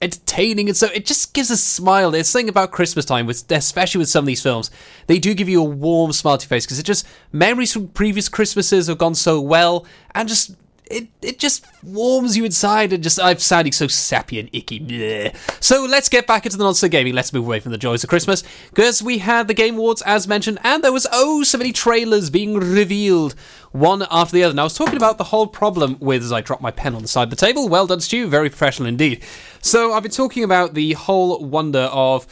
entertaining 0.00 0.68
and 0.68 0.76
so 0.76 0.86
it 0.88 1.06
just 1.06 1.34
gives 1.34 1.50
a 1.50 1.56
smile. 1.56 2.10
There's 2.10 2.28
something 2.28 2.48
about 2.48 2.70
Christmas 2.70 3.04
time, 3.04 3.26
with 3.26 3.50
especially 3.50 3.98
with 3.98 4.08
some 4.08 4.24
of 4.24 4.26
these 4.26 4.42
films, 4.42 4.70
they 5.06 5.18
do 5.18 5.34
give 5.34 5.48
you 5.48 5.60
a 5.60 5.64
warm 5.64 6.12
smile 6.12 6.38
to 6.38 6.44
your 6.44 6.48
face 6.48 6.66
because 6.66 6.78
it 6.78 6.84
just 6.86 7.06
memories 7.32 7.72
from 7.72 7.88
previous 7.88 8.28
Christmases 8.28 8.86
have 8.86 8.98
gone 8.98 9.14
so 9.14 9.40
well 9.40 9.86
and 10.14 10.28
just. 10.28 10.54
It, 10.90 11.08
it 11.20 11.38
just 11.38 11.66
warms 11.82 12.36
you 12.36 12.44
inside 12.44 12.92
and 12.92 13.02
just 13.02 13.20
I'm 13.20 13.38
sounding 13.38 13.72
so 13.72 13.86
sappy 13.88 14.40
and 14.40 14.48
icky. 14.52 14.80
Bleh. 14.80 15.34
So 15.62 15.84
let's 15.84 16.08
get 16.08 16.26
back 16.26 16.46
into 16.46 16.56
the 16.56 16.64
nonsense 16.64 16.90
gaming. 16.90 17.14
Let's 17.14 17.32
move 17.32 17.44
away 17.44 17.60
from 17.60 17.72
the 17.72 17.78
joys 17.78 18.02
of 18.04 18.10
Christmas 18.10 18.42
because 18.70 19.02
we 19.02 19.18
had 19.18 19.48
the 19.48 19.54
Game 19.54 19.76
Awards 19.76 20.02
as 20.02 20.26
mentioned, 20.26 20.58
and 20.64 20.82
there 20.82 20.92
was 20.92 21.06
oh 21.12 21.42
so 21.42 21.58
many 21.58 21.72
trailers 21.72 22.30
being 22.30 22.54
revealed 22.54 23.34
one 23.72 24.06
after 24.10 24.34
the 24.34 24.44
other. 24.44 24.54
Now 24.54 24.62
I 24.62 24.64
was 24.64 24.74
talking 24.74 24.96
about 24.96 25.18
the 25.18 25.24
whole 25.24 25.46
problem 25.46 25.96
with 26.00 26.22
as 26.22 26.32
I 26.32 26.40
dropped 26.40 26.62
my 26.62 26.70
pen 26.70 26.94
on 26.94 27.02
the 27.02 27.08
side 27.08 27.24
of 27.24 27.30
the 27.30 27.36
table. 27.36 27.68
Well 27.68 27.86
done, 27.86 28.00
Stu. 28.00 28.28
Very 28.28 28.48
professional 28.48 28.88
indeed. 28.88 29.22
So 29.60 29.92
I've 29.92 30.02
been 30.02 30.12
talking 30.12 30.44
about 30.44 30.74
the 30.74 30.94
whole 30.94 31.44
wonder 31.44 31.90
of 31.92 32.26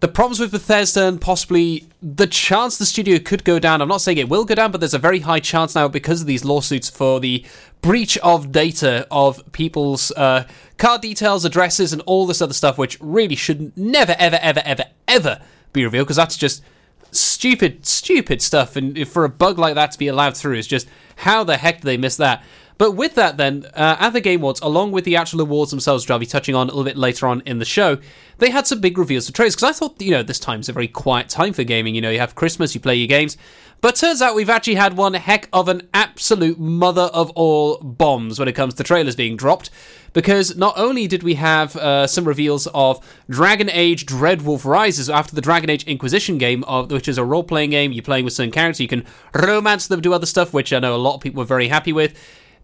the 0.00 0.08
problems 0.08 0.40
with 0.40 0.50
Bethesda 0.50 1.06
and 1.06 1.20
possibly 1.20 1.86
the 2.02 2.26
chance 2.26 2.78
the 2.78 2.86
studio 2.86 3.18
could 3.18 3.44
go 3.44 3.58
down. 3.58 3.82
I'm 3.82 3.88
not 3.88 4.00
saying 4.00 4.16
it 4.16 4.30
will 4.30 4.46
go 4.46 4.54
down, 4.54 4.72
but 4.72 4.80
there's 4.80 4.94
a 4.94 4.98
very 4.98 5.20
high 5.20 5.40
chance 5.40 5.74
now 5.74 5.88
because 5.88 6.22
of 6.22 6.26
these 6.26 6.44
lawsuits 6.44 6.88
for 6.88 7.20
the 7.20 7.44
breach 7.82 8.16
of 8.18 8.50
data 8.50 9.06
of 9.10 9.42
people's 9.52 10.10
uh, 10.12 10.46
card 10.78 11.02
details, 11.02 11.44
addresses, 11.44 11.92
and 11.92 12.00
all 12.06 12.26
this 12.26 12.40
other 12.40 12.54
stuff, 12.54 12.78
which 12.78 12.96
really 13.00 13.36
should 13.36 13.76
never, 13.76 14.16
ever, 14.18 14.38
ever, 14.40 14.62
ever, 14.64 14.84
ever 15.06 15.40
be 15.74 15.84
revealed 15.84 16.06
because 16.06 16.16
that's 16.16 16.38
just 16.38 16.62
stupid, 17.12 17.84
stupid 17.84 18.40
stuff. 18.40 18.76
And 18.76 19.06
for 19.06 19.24
a 19.24 19.28
bug 19.28 19.58
like 19.58 19.74
that 19.74 19.92
to 19.92 19.98
be 19.98 20.08
allowed 20.08 20.34
through 20.34 20.54
is 20.54 20.66
just 20.66 20.88
how 21.16 21.44
the 21.44 21.58
heck 21.58 21.82
do 21.82 21.84
they 21.84 21.98
miss 21.98 22.16
that? 22.16 22.42
But 22.80 22.92
with 22.92 23.14
that, 23.16 23.36
then, 23.36 23.66
uh, 23.74 23.96
at 24.00 24.14
the 24.14 24.22
Game 24.22 24.40
Awards, 24.40 24.58
along 24.62 24.92
with 24.92 25.04
the 25.04 25.14
actual 25.14 25.42
awards 25.42 25.70
themselves, 25.70 26.02
which 26.02 26.10
I'll 26.10 26.18
be 26.18 26.24
touching 26.24 26.54
on 26.54 26.66
a 26.66 26.70
little 26.70 26.84
bit 26.84 26.96
later 26.96 27.26
on 27.26 27.42
in 27.44 27.58
the 27.58 27.66
show, 27.66 27.98
they 28.38 28.48
had 28.48 28.66
some 28.66 28.80
big 28.80 28.96
reveals 28.96 29.28
of 29.28 29.34
trailers. 29.34 29.54
Because 29.54 29.68
I 29.68 29.78
thought, 29.78 30.00
you 30.00 30.12
know, 30.12 30.22
this 30.22 30.40
time's 30.40 30.66
a 30.70 30.72
very 30.72 30.88
quiet 30.88 31.28
time 31.28 31.52
for 31.52 31.62
gaming. 31.62 31.94
You 31.94 32.00
know, 32.00 32.08
you 32.08 32.20
have 32.20 32.34
Christmas, 32.34 32.74
you 32.74 32.80
play 32.80 32.94
your 32.94 33.06
games. 33.06 33.36
But 33.82 33.96
turns 33.96 34.22
out 34.22 34.34
we've 34.34 34.48
actually 34.48 34.76
had 34.76 34.96
one 34.96 35.12
heck 35.12 35.50
of 35.52 35.68
an 35.68 35.90
absolute 35.92 36.58
mother 36.58 37.10
of 37.12 37.28
all 37.32 37.76
bombs 37.82 38.38
when 38.38 38.48
it 38.48 38.54
comes 38.54 38.72
to 38.72 38.82
trailers 38.82 39.14
being 39.14 39.36
dropped. 39.36 39.68
Because 40.14 40.56
not 40.56 40.72
only 40.78 41.06
did 41.06 41.22
we 41.22 41.34
have 41.34 41.76
uh, 41.76 42.06
some 42.06 42.24
reveals 42.24 42.66
of 42.68 43.06
Dragon 43.28 43.68
Age 43.68 44.06
Dreadwolf 44.06 44.64
Rises 44.64 45.10
after 45.10 45.34
the 45.34 45.42
Dragon 45.42 45.68
Age 45.68 45.84
Inquisition 45.84 46.38
game, 46.38 46.64
of, 46.64 46.90
which 46.90 47.08
is 47.08 47.18
a 47.18 47.24
role 47.24 47.44
playing 47.44 47.70
game, 47.70 47.92
you're 47.92 48.02
playing 48.02 48.24
with 48.24 48.32
certain 48.32 48.50
characters, 48.50 48.80
you 48.80 48.88
can 48.88 49.04
romance 49.34 49.86
them, 49.86 50.00
do 50.00 50.14
other 50.14 50.24
stuff, 50.24 50.54
which 50.54 50.72
I 50.72 50.78
know 50.78 50.94
a 50.94 50.96
lot 50.96 51.16
of 51.16 51.20
people 51.20 51.40
were 51.40 51.46
very 51.46 51.68
happy 51.68 51.92
with. 51.92 52.18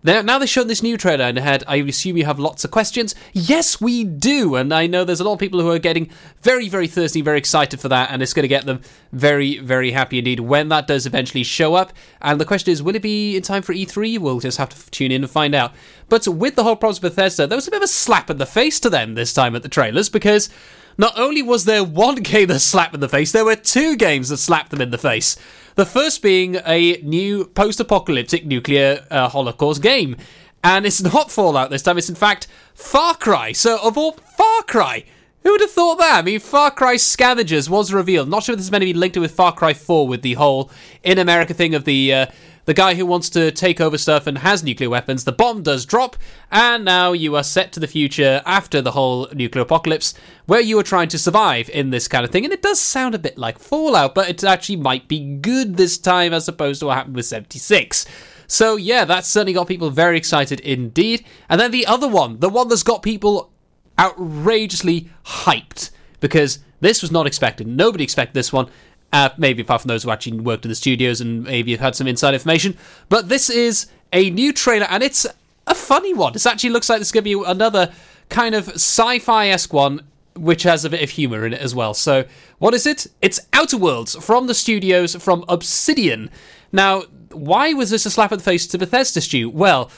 Now, 0.06 0.22
now 0.22 0.38
they 0.38 0.46
showed 0.46 0.68
this 0.68 0.84
new 0.84 0.96
trailer 0.96 1.24
and 1.24 1.36
had, 1.36 1.64
I 1.66 1.76
assume 1.78 2.16
you 2.16 2.26
have 2.26 2.38
lots 2.38 2.64
of 2.64 2.70
questions. 2.70 3.16
Yes, 3.32 3.80
we 3.80 4.04
do. 4.04 4.54
And 4.54 4.72
I 4.72 4.86
know 4.86 5.02
there's 5.02 5.18
a 5.18 5.24
lot 5.24 5.32
of 5.32 5.40
people 5.40 5.60
who 5.60 5.68
are 5.72 5.80
getting 5.80 6.10
very, 6.42 6.68
very 6.68 6.86
thirsty, 6.86 7.22
very 7.22 7.38
excited 7.38 7.80
for 7.80 7.88
that. 7.88 8.12
And 8.12 8.22
it's 8.22 8.32
going 8.32 8.44
to 8.44 8.48
get 8.48 8.66
them 8.66 8.82
very, 9.10 9.58
very 9.58 9.90
happy 9.90 10.18
indeed 10.18 10.38
when 10.38 10.68
that 10.68 10.86
does 10.86 11.06
eventually 11.06 11.42
show 11.42 11.74
up. 11.74 11.92
And 12.22 12.40
the 12.40 12.44
question 12.44 12.70
is, 12.70 12.84
will 12.84 12.94
it 12.94 13.02
be 13.02 13.36
in 13.36 13.42
time 13.42 13.62
for 13.62 13.74
E3? 13.74 14.20
We'll 14.20 14.38
just 14.38 14.58
have 14.58 14.68
to 14.68 14.90
tune 14.92 15.10
in 15.10 15.24
and 15.24 15.30
find 15.30 15.56
out. 15.56 15.74
But 16.08 16.28
with 16.28 16.54
the 16.54 16.62
whole 16.62 16.76
problems 16.76 16.98
of 16.98 17.02
Bethesda, 17.02 17.48
there 17.48 17.56
was 17.56 17.66
a 17.66 17.72
bit 17.72 17.78
of 17.78 17.82
a 17.82 17.88
slap 17.88 18.30
in 18.30 18.38
the 18.38 18.46
face 18.46 18.78
to 18.80 18.90
them 18.90 19.14
this 19.14 19.32
time 19.32 19.56
at 19.56 19.64
the 19.64 19.68
trailers 19.68 20.08
because 20.08 20.50
not 20.98 21.18
only 21.18 21.42
was 21.42 21.64
there 21.64 21.84
one 21.84 22.16
game 22.22 22.48
that 22.48 22.60
slapped 22.60 22.94
in 22.94 23.00
the 23.00 23.08
face, 23.08 23.32
there 23.32 23.44
were 23.44 23.56
two 23.56 23.96
games 23.96 24.28
that 24.28 24.38
slapped 24.38 24.70
them 24.70 24.80
in 24.80 24.90
the 24.90 24.98
face. 24.98 25.36
The 25.74 25.86
first 25.86 26.22
being 26.22 26.56
a 26.64 27.00
new 27.02 27.46
post 27.46 27.80
apocalyptic 27.80 28.46
nuclear 28.46 29.04
uh, 29.10 29.28
holocaust 29.28 29.82
game. 29.82 30.16
And 30.64 30.86
it's 30.86 31.02
not 31.14 31.30
Fallout 31.30 31.70
this 31.70 31.82
time, 31.82 31.98
it's 31.98 32.08
in 32.08 32.14
fact 32.14 32.48
Far 32.74 33.14
Cry. 33.14 33.52
So, 33.52 33.78
of 33.82 33.96
all 33.98 34.12
Far 34.12 34.62
Cry, 34.62 35.04
who 35.42 35.52
would 35.52 35.60
have 35.60 35.70
thought 35.70 35.98
that? 35.98 36.18
I 36.18 36.22
mean, 36.22 36.40
Far 36.40 36.70
Cry 36.70 36.96
Scavengers 36.96 37.70
was 37.70 37.92
revealed. 37.92 38.28
Not 38.28 38.42
sure 38.42 38.54
if 38.54 38.58
this 38.58 38.66
is 38.66 38.70
meant 38.72 38.82
to 38.82 38.86
be 38.86 38.94
linked 38.94 39.14
to 39.14 39.20
with 39.20 39.32
Far 39.32 39.52
Cry 39.52 39.74
4 39.74 40.08
with 40.08 40.22
the 40.22 40.34
whole 40.34 40.70
in 41.02 41.18
America 41.18 41.54
thing 41.54 41.74
of 41.74 41.84
the. 41.84 42.12
Uh, 42.12 42.26
the 42.66 42.74
guy 42.74 42.94
who 42.94 43.06
wants 43.06 43.30
to 43.30 43.50
take 43.50 43.80
over 43.80 43.96
stuff 43.96 44.26
and 44.26 44.38
has 44.38 44.62
nuclear 44.62 44.90
weapons, 44.90 45.24
the 45.24 45.32
bomb 45.32 45.62
does 45.62 45.86
drop, 45.86 46.16
and 46.50 46.84
now 46.84 47.12
you 47.12 47.34
are 47.34 47.42
set 47.42 47.72
to 47.72 47.80
the 47.80 47.86
future 47.86 48.42
after 48.44 48.82
the 48.82 48.90
whole 48.92 49.28
nuclear 49.32 49.62
apocalypse, 49.62 50.14
where 50.46 50.60
you 50.60 50.78
are 50.78 50.82
trying 50.82 51.08
to 51.08 51.18
survive 51.18 51.70
in 51.70 51.90
this 51.90 52.08
kind 52.08 52.24
of 52.24 52.30
thing. 52.30 52.44
And 52.44 52.52
it 52.52 52.62
does 52.62 52.80
sound 52.80 53.14
a 53.14 53.18
bit 53.18 53.38
like 53.38 53.58
Fallout, 53.58 54.14
but 54.14 54.28
it 54.28 54.44
actually 54.44 54.76
might 54.76 55.08
be 55.08 55.36
good 55.36 55.76
this 55.76 55.96
time 55.96 56.34
as 56.34 56.48
opposed 56.48 56.80
to 56.80 56.86
what 56.86 56.96
happened 56.96 57.16
with 57.16 57.26
76. 57.26 58.04
So, 58.48 58.76
yeah, 58.76 59.04
that's 59.04 59.28
certainly 59.28 59.52
got 59.52 59.66
people 59.68 59.90
very 59.90 60.16
excited 60.18 60.60
indeed. 60.60 61.24
And 61.48 61.60
then 61.60 61.70
the 61.70 61.86
other 61.86 62.08
one, 62.08 62.40
the 62.40 62.48
one 62.48 62.68
that's 62.68 62.82
got 62.82 63.02
people 63.02 63.52
outrageously 63.98 65.08
hyped, 65.24 65.90
because 66.20 66.58
this 66.80 67.00
was 67.00 67.10
not 67.10 67.26
expected. 67.26 67.66
Nobody 67.66 68.04
expected 68.04 68.34
this 68.34 68.52
one. 68.52 68.68
Uh, 69.12 69.30
maybe 69.38 69.62
apart 69.62 69.80
from 69.80 69.88
those 69.88 70.02
who 70.02 70.10
actually 70.10 70.38
worked 70.40 70.64
in 70.64 70.68
the 70.68 70.74
studios 70.74 71.20
and 71.20 71.44
maybe 71.44 71.70
have 71.70 71.80
had 71.80 71.96
some 71.96 72.06
inside 72.06 72.34
information. 72.34 72.76
But 73.08 73.28
this 73.28 73.48
is 73.48 73.86
a 74.12 74.30
new 74.30 74.52
trailer, 74.52 74.86
and 74.90 75.02
it's 75.02 75.26
a 75.66 75.74
funny 75.74 76.12
one. 76.12 76.32
This 76.32 76.46
actually 76.46 76.70
looks 76.70 76.88
like 76.88 76.98
this 76.98 77.08
is 77.08 77.12
going 77.12 77.24
to 77.24 77.38
be 77.38 77.50
another 77.50 77.92
kind 78.28 78.54
of 78.54 78.68
sci-fi 78.70 79.48
esque 79.48 79.72
one, 79.72 80.02
which 80.34 80.64
has 80.64 80.84
a 80.84 80.90
bit 80.90 81.02
of 81.02 81.10
humor 81.10 81.46
in 81.46 81.54
it 81.54 81.60
as 81.60 81.74
well. 81.74 81.94
So, 81.94 82.24
what 82.58 82.74
is 82.74 82.86
it? 82.86 83.06
It's 83.22 83.40
Outer 83.52 83.78
Worlds 83.78 84.16
from 84.16 84.48
the 84.48 84.54
studios 84.54 85.14
from 85.16 85.44
Obsidian. 85.48 86.30
Now, 86.72 87.04
why 87.32 87.72
was 87.72 87.90
this 87.90 88.06
a 88.06 88.10
slap 88.10 88.32
in 88.32 88.38
the 88.38 88.44
face 88.44 88.66
to 88.66 88.78
Bethesda, 88.78 89.20
Stu? 89.20 89.48
Well, 89.48 89.90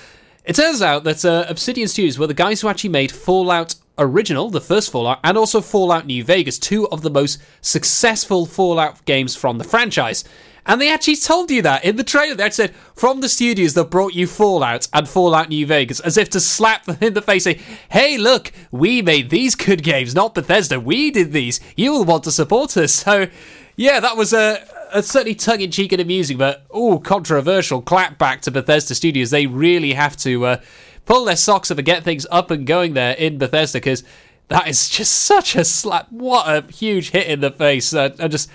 it 0.45 0.57
turns 0.57 0.81
out 0.81 1.05
that 1.05 1.25
uh, 1.25 1.45
Obsidian 1.49 1.89
Studios 1.89 2.19
were 2.19 2.27
the 2.27 2.35
guys 2.35 2.61
who 2.61 2.69
actually 2.69 2.91
made 2.91 3.13
Fallout 3.13 3.75
Original, 3.99 4.51
the 4.51 4.61
first 4.61 4.93
Fallout, 4.93 5.21
and 5.25 5.37
also 5.37 5.61
Fallout 5.61 6.07
New 6.07 6.25
Vegas, 6.25 6.59
two 6.59 6.89
of 6.89 7.03
the 7.03 7.11
most 7.11 7.41
successful 7.61 8.47
Fallout 8.47 9.05
games 9.05 9.35
from 9.35 9.59
the 9.59 9.65
franchise. 9.65 10.25
And 10.67 10.81
they 10.81 10.93
actually 10.93 11.17
told 11.17 11.51
you 11.51 11.63
that 11.63 11.83
in 11.83 11.97
the 11.97 12.05
trailer. 12.05 12.35
They 12.35 12.51
said, 12.51 12.75
from 12.95 13.23
the 13.23 13.29
studios 13.29 13.73
that 13.73 13.91
brought 13.91 14.13
you 14.13 14.27
Fallout 14.27 14.87
and 14.93 15.09
Fallout 15.09 15.49
New 15.49 15.65
Vegas, 15.65 15.99
as 16.01 16.19
if 16.19 16.29
to 16.31 16.41
slap 16.41 16.85
them 16.85 16.99
in 17.01 17.15
the 17.15 17.23
face, 17.23 17.45
say, 17.45 17.59
hey, 17.91 18.19
look, 18.19 18.53
we 18.71 19.01
made 19.01 19.31
these 19.31 19.55
good 19.55 19.83
games, 19.83 20.15
not 20.15 20.35
Bethesda. 20.35 20.79
We 20.79 21.11
did 21.11 21.33
these. 21.33 21.59
You 21.75 21.93
will 21.93 22.05
want 22.05 22.25
to 22.25 22.31
support 22.31 22.77
us. 22.77 22.93
So, 22.93 23.29
yeah, 23.77 23.99
that 24.01 24.19
was 24.19 24.35
a, 24.35 24.63
certainly 25.01 25.35
tongue 25.35 25.63
in 25.63 25.71
cheek 25.71 25.93
and 25.93 26.03
amusing, 26.03 26.37
but, 26.37 26.67
oh, 26.71 26.99
controversial 26.99 27.81
clapback 27.81 28.41
to 28.43 28.51
Bethesda 28.51 28.95
Studios. 28.95 29.31
They 29.31 29.47
really 29.47 29.95
have 29.95 30.19
to 30.19 30.45
uh, 30.45 30.61
pull 31.09 31.25
their 31.25 31.37
socks 31.37 31.71
up 31.71 31.79
and 31.79 31.87
get 31.87 32.05
things 32.05 32.27
up 32.31 32.51
and 32.51 32.67
going 32.67 32.93
there 32.93 33.15
in 33.15 33.39
Bethesda 33.39 33.79
because 33.79 34.05
that 34.49 34.69
is 34.69 34.91
just 34.91 35.11
such 35.11 35.57
a 35.57 35.65
slap. 35.65 36.13
What 36.13 36.47
a 36.47 36.71
huge 36.71 37.11
hit 37.11 37.27
in 37.27 37.41
the 37.41 37.51
face. 37.51 37.93
Uh, 37.93 38.15
I 38.21 38.29
just. 38.29 38.51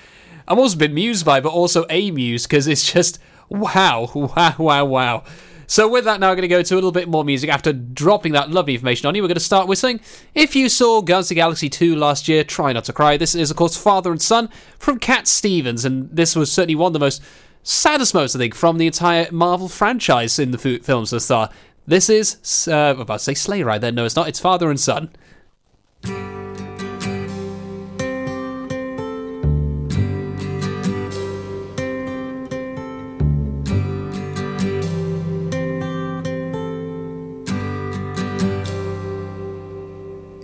I'm 0.45 0.59
also 0.59 0.77
bemused 0.77 1.25
by, 1.25 1.39
but 1.39 1.53
also 1.53 1.85
amused 1.89 2.49
because 2.49 2.67
it's 2.67 2.91
just 2.91 3.17
wow, 3.49 4.09
wow, 4.13 4.55
wow, 4.57 4.85
wow. 4.85 5.23
So 5.65 5.87
with 5.87 6.03
that, 6.03 6.19
now 6.19 6.29
we're 6.29 6.35
going 6.35 6.41
to 6.43 6.47
go 6.49 6.61
to 6.61 6.73
a 6.73 6.75
little 6.75 6.91
bit 6.91 7.07
more 7.07 7.23
music 7.23 7.49
after 7.49 7.71
dropping 7.71 8.33
that 8.33 8.51
lovely 8.51 8.73
information 8.73 9.07
on 9.07 9.15
you. 9.15 9.23
We're 9.23 9.29
going 9.29 9.35
to 9.35 9.39
start 9.39 9.67
with 9.67 9.79
saying, 9.79 10.01
if 10.35 10.55
you 10.55 10.67
saw 10.67 11.01
Guardians 11.01 11.27
of 11.27 11.29
the 11.29 11.35
Galaxy 11.35 11.69
2 11.69 11.95
last 11.95 12.27
year, 12.27 12.43
try 12.43 12.73
not 12.73 12.83
to 12.85 12.93
cry. 12.93 13.15
This 13.15 13.33
is, 13.33 13.49
of 13.49 13.57
course, 13.57 13.77
Father 13.77 14.11
and 14.11 14.21
Son 14.21 14.49
from 14.77 14.99
Cat 14.99 15.27
Stevens, 15.27 15.85
and 15.85 16.09
this 16.11 16.35
was 16.35 16.51
certainly 16.51 16.75
one 16.75 16.89
of 16.89 16.93
the 16.93 16.99
most 16.99 17.23
saddest 17.63 18.13
moments, 18.13 18.35
I 18.35 18.39
think, 18.39 18.53
from 18.53 18.77
the 18.77 18.85
entire 18.85 19.31
Marvel 19.31 19.69
franchise 19.69 20.37
in 20.37 20.51
the 20.51 20.57
films 20.57 21.09
so 21.09 21.19
far. 21.19 21.49
This 21.85 22.09
is, 22.09 22.67
uh, 22.71 22.91
I'm 22.95 23.01
about 23.01 23.19
to 23.19 23.23
say 23.23 23.33
Sleigh 23.33 23.61
Ride 23.61 23.81
then. 23.81 23.95
No, 23.95 24.05
it's 24.05 24.15
not. 24.15 24.29
It's 24.29 24.39
Father 24.39 24.69
and 24.69 24.79
Son. 24.79 25.09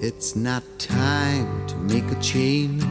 It's 0.01 0.35
not 0.35 0.63
time 0.77 1.67
to 1.67 1.75
make 1.77 2.03
a 2.11 2.19
change. 2.19 2.83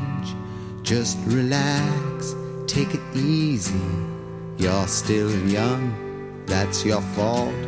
Just 0.82 1.18
relax, 1.26 2.34
take 2.66 2.94
it 2.94 3.00
easy. 3.14 3.78
You're 4.56 4.88
still 4.88 5.30
young, 5.46 6.44
that's 6.46 6.86
your 6.86 7.02
fault. 7.02 7.67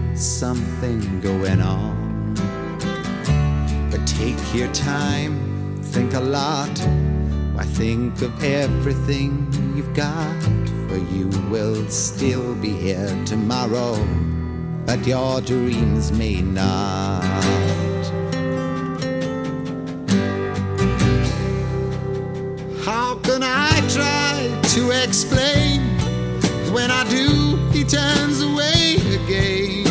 something 0.15 1.19
going 1.21 1.61
on. 1.61 2.33
But 3.89 4.05
take 4.05 4.37
your 4.53 4.71
time, 4.73 5.81
think 5.83 6.13
a 6.13 6.19
lot. 6.19 6.77
Why 7.53 7.63
think 7.63 8.21
of 8.21 8.43
everything 8.43 9.47
you've 9.75 9.93
got? 9.93 10.41
For 10.87 10.97
you 10.97 11.27
will 11.49 11.87
still 11.89 12.55
be 12.55 12.69
here 12.69 13.15
tomorrow, 13.25 13.95
but 14.85 15.05
your 15.05 15.41
dreams 15.41 16.11
may 16.11 16.41
not. 16.41 17.21
How 22.83 23.15
can 23.23 23.43
I 23.43 23.69
try 23.89 24.61
to 24.75 24.91
explain? 25.03 25.81
When 26.73 26.89
I 26.89 27.03
do, 27.09 27.57
he 27.71 27.83
turns 27.83 28.41
away 28.41 28.95
again. 29.23 29.90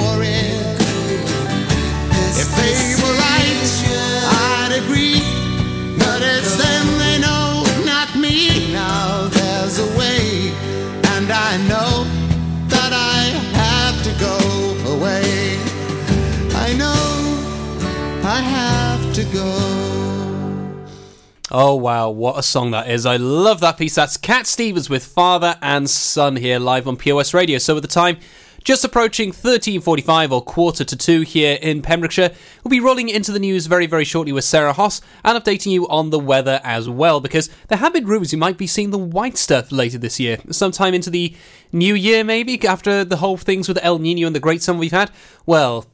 Oh 21.53 21.75
wow, 21.75 22.09
what 22.09 22.39
a 22.39 22.43
song 22.43 22.71
that 22.71 22.89
is. 22.89 23.05
I 23.05 23.17
love 23.17 23.59
that 23.59 23.77
piece. 23.77 23.95
That's 23.95 24.15
Cat 24.15 24.47
Stevens 24.47 24.89
with 24.89 25.03
Father 25.03 25.57
and 25.61 25.89
Son 25.89 26.37
here 26.37 26.59
live 26.59 26.87
on 26.87 26.95
POS 26.95 27.33
Radio. 27.33 27.57
So 27.57 27.75
at 27.75 27.81
the 27.81 27.89
time, 27.89 28.19
just 28.63 28.85
approaching 28.85 29.33
13.45 29.33 30.31
or 30.31 30.41
quarter 30.41 30.85
to 30.85 30.95
2 30.95 31.21
here 31.21 31.59
in 31.61 31.81
Pembrokeshire. 31.81 32.31
We'll 32.63 32.69
be 32.69 32.79
rolling 32.79 33.09
into 33.09 33.33
the 33.33 33.39
news 33.39 33.65
very, 33.65 33.85
very 33.85 34.05
shortly 34.05 34.31
with 34.31 34.45
Sarah 34.45 34.71
Hoss 34.71 35.01
and 35.25 35.37
updating 35.37 35.73
you 35.73 35.89
on 35.89 36.09
the 36.09 36.19
weather 36.19 36.61
as 36.63 36.87
well, 36.87 37.19
because 37.19 37.49
there 37.67 37.79
have 37.79 37.91
been 37.91 38.05
rumours 38.05 38.31
you 38.31 38.39
might 38.39 38.57
be 38.57 38.67
seeing 38.67 38.91
the 38.91 38.97
white 38.97 39.37
stuff 39.37 39.73
later 39.73 39.97
this 39.97 40.21
year, 40.21 40.37
sometime 40.51 40.93
into 40.93 41.09
the 41.09 41.35
new 41.73 41.95
year 41.95 42.23
maybe, 42.23 42.65
after 42.65 43.03
the 43.03 43.17
whole 43.17 43.35
things 43.35 43.67
with 43.67 43.83
El 43.83 43.99
Nino 43.99 44.25
and 44.25 44.33
the 44.33 44.39
great 44.39 44.61
summer 44.61 44.79
we've 44.79 44.91
had. 44.93 45.11
Well, 45.45 45.85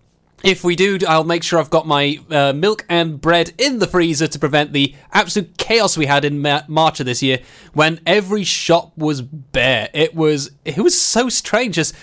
if 0.44 0.64
we 0.64 0.76
do, 0.76 1.00
I'll 1.08 1.24
make 1.24 1.44
sure 1.44 1.60
I've 1.60 1.70
got 1.72 1.88
my 1.88 2.20
uh, 2.30 2.54
milk 2.54 2.86
and 2.90 3.20
bread 3.20 3.54
in 3.58 3.80
the 3.80 3.88
freezer 3.88 4.28
to 4.28 4.40
prevent 4.40 4.72
the 4.72 4.96
absolute 5.12 5.58
chaos 5.58 5.98
we 5.98 6.06
had 6.06 6.24
in 6.24 6.42
Ma- 6.42 6.62
March 6.68 7.00
of 7.00 7.06
this 7.08 7.24
year 7.24 7.40
when 7.74 8.00
every 8.06 8.44
shop 8.44 8.96
was 8.96 9.22
bare. 9.22 9.90
It 9.94 10.14
was 10.14 10.52
it 10.64 10.78
was 10.78 11.00
so 11.00 11.30
strange, 11.30 11.76
just 11.76 11.96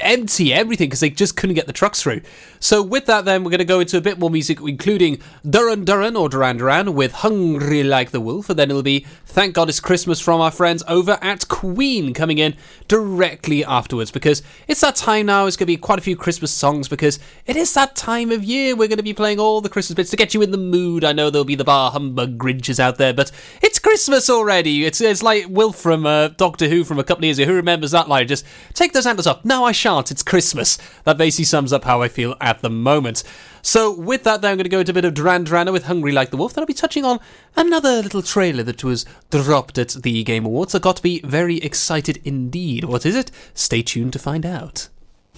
empty 0.00 0.52
everything 0.52 0.88
because 0.88 1.00
they 1.00 1.10
just 1.10 1.36
couldn't 1.36 1.54
get 1.54 1.66
the 1.66 1.72
trucks 1.72 2.02
through. 2.02 2.22
So 2.60 2.82
with 2.82 3.06
that, 3.06 3.24
then 3.24 3.44
we're 3.44 3.50
going 3.50 3.58
to 3.58 3.64
go 3.64 3.80
into 3.80 3.98
a 3.98 4.00
bit 4.00 4.18
more 4.18 4.30
music, 4.30 4.60
including 4.60 5.18
Duran 5.48 5.84
Duran 5.84 6.16
or 6.16 6.28
Duran 6.28 6.56
Duran 6.56 6.94
with 6.94 7.12
"Hungry 7.12 7.82
Like 7.82 8.10
the 8.10 8.20
Wolf," 8.20 8.48
and 8.48 8.58
then 8.58 8.70
it'll 8.70 8.82
be 8.82 9.06
"Thank 9.26 9.54
God 9.54 9.68
It's 9.68 9.80
Christmas" 9.80 10.20
from 10.20 10.40
our 10.40 10.50
friends 10.50 10.82
over 10.88 11.18
at 11.20 11.48
Queen 11.48 12.14
coming 12.14 12.38
in 12.38 12.56
directly 12.88 13.64
afterwards 13.64 14.10
because 14.10 14.42
it's 14.66 14.80
that 14.80 14.96
time 14.96 15.26
now. 15.26 15.46
It's 15.46 15.56
going 15.56 15.66
to 15.66 15.72
be 15.72 15.76
quite 15.76 15.98
a 15.98 16.02
few 16.02 16.16
Christmas 16.16 16.50
songs 16.50 16.88
because 16.88 17.18
it 17.46 17.56
is 17.56 17.72
that 17.74 17.96
time 17.96 18.30
of 18.30 18.42
year. 18.42 18.74
We're 18.74 18.88
going 18.88 18.96
to 18.96 19.02
be 19.02 19.14
playing 19.14 19.38
all 19.38 19.60
the 19.60 19.68
Christmas 19.68 19.96
bits 19.96 20.10
to 20.10 20.16
get 20.16 20.32
you 20.32 20.42
in 20.42 20.50
the 20.50 20.58
mood. 20.58 21.04
I 21.04 21.12
know 21.12 21.30
there'll 21.30 21.44
be 21.44 21.54
the 21.54 21.64
bar 21.64 21.90
humbug 21.90 22.38
Grinches 22.38 22.80
out 22.80 22.96
there, 22.96 23.12
but 23.12 23.30
it's 23.60 23.78
Christmas 23.78 24.30
already. 24.30 24.84
It's 24.84 25.00
it's 25.00 25.22
like 25.22 25.46
Wilf 25.48 25.76
from 25.76 26.06
uh, 26.06 26.28
Doctor 26.28 26.68
Who 26.68 26.84
from 26.84 26.98
a 26.98 27.04
couple 27.04 27.22
of 27.22 27.24
years 27.24 27.38
ago. 27.38 27.50
Who 27.50 27.56
remembers 27.56 27.90
that 27.90 28.08
line? 28.08 28.26
Just 28.26 28.46
take 28.72 28.92
those 28.92 29.06
antlers 29.06 29.26
off. 29.26 29.44
I 29.64 29.72
shan't. 29.72 30.10
It's 30.10 30.22
Christmas. 30.22 30.78
That 31.04 31.18
basically 31.18 31.44
sums 31.44 31.72
up 31.72 31.84
how 31.84 32.02
I 32.02 32.08
feel 32.08 32.36
at 32.40 32.60
the 32.60 32.70
moment. 32.70 33.22
So 33.62 33.92
with 33.92 34.24
that, 34.24 34.42
then 34.42 34.52
I'm 34.52 34.56
going 34.56 34.64
to 34.64 34.70
go 34.70 34.80
into 34.80 34.92
a 34.92 34.94
bit 34.94 35.04
of 35.04 35.14
Duran 35.14 35.44
Duran 35.44 35.72
with 35.72 35.84
"Hungry 35.84 36.12
Like 36.12 36.30
the 36.30 36.36
Wolf." 36.36 36.54
Then 36.54 36.62
I'll 36.62 36.66
be 36.66 36.74
touching 36.74 37.04
on 37.04 37.18
another 37.56 38.02
little 38.02 38.22
trailer 38.22 38.62
that 38.62 38.84
was 38.84 39.06
dropped 39.30 39.78
at 39.78 39.90
the 39.90 40.22
Game 40.24 40.44
Awards. 40.44 40.74
I 40.74 40.78
got 40.78 40.96
to 40.96 41.02
be 41.02 41.20
very 41.20 41.58
excited 41.58 42.20
indeed. 42.24 42.84
What 42.84 43.06
is 43.06 43.16
it? 43.16 43.30
Stay 43.54 43.82
tuned 43.82 44.12
to 44.12 44.18
find 44.18 44.44
out. 44.44 44.88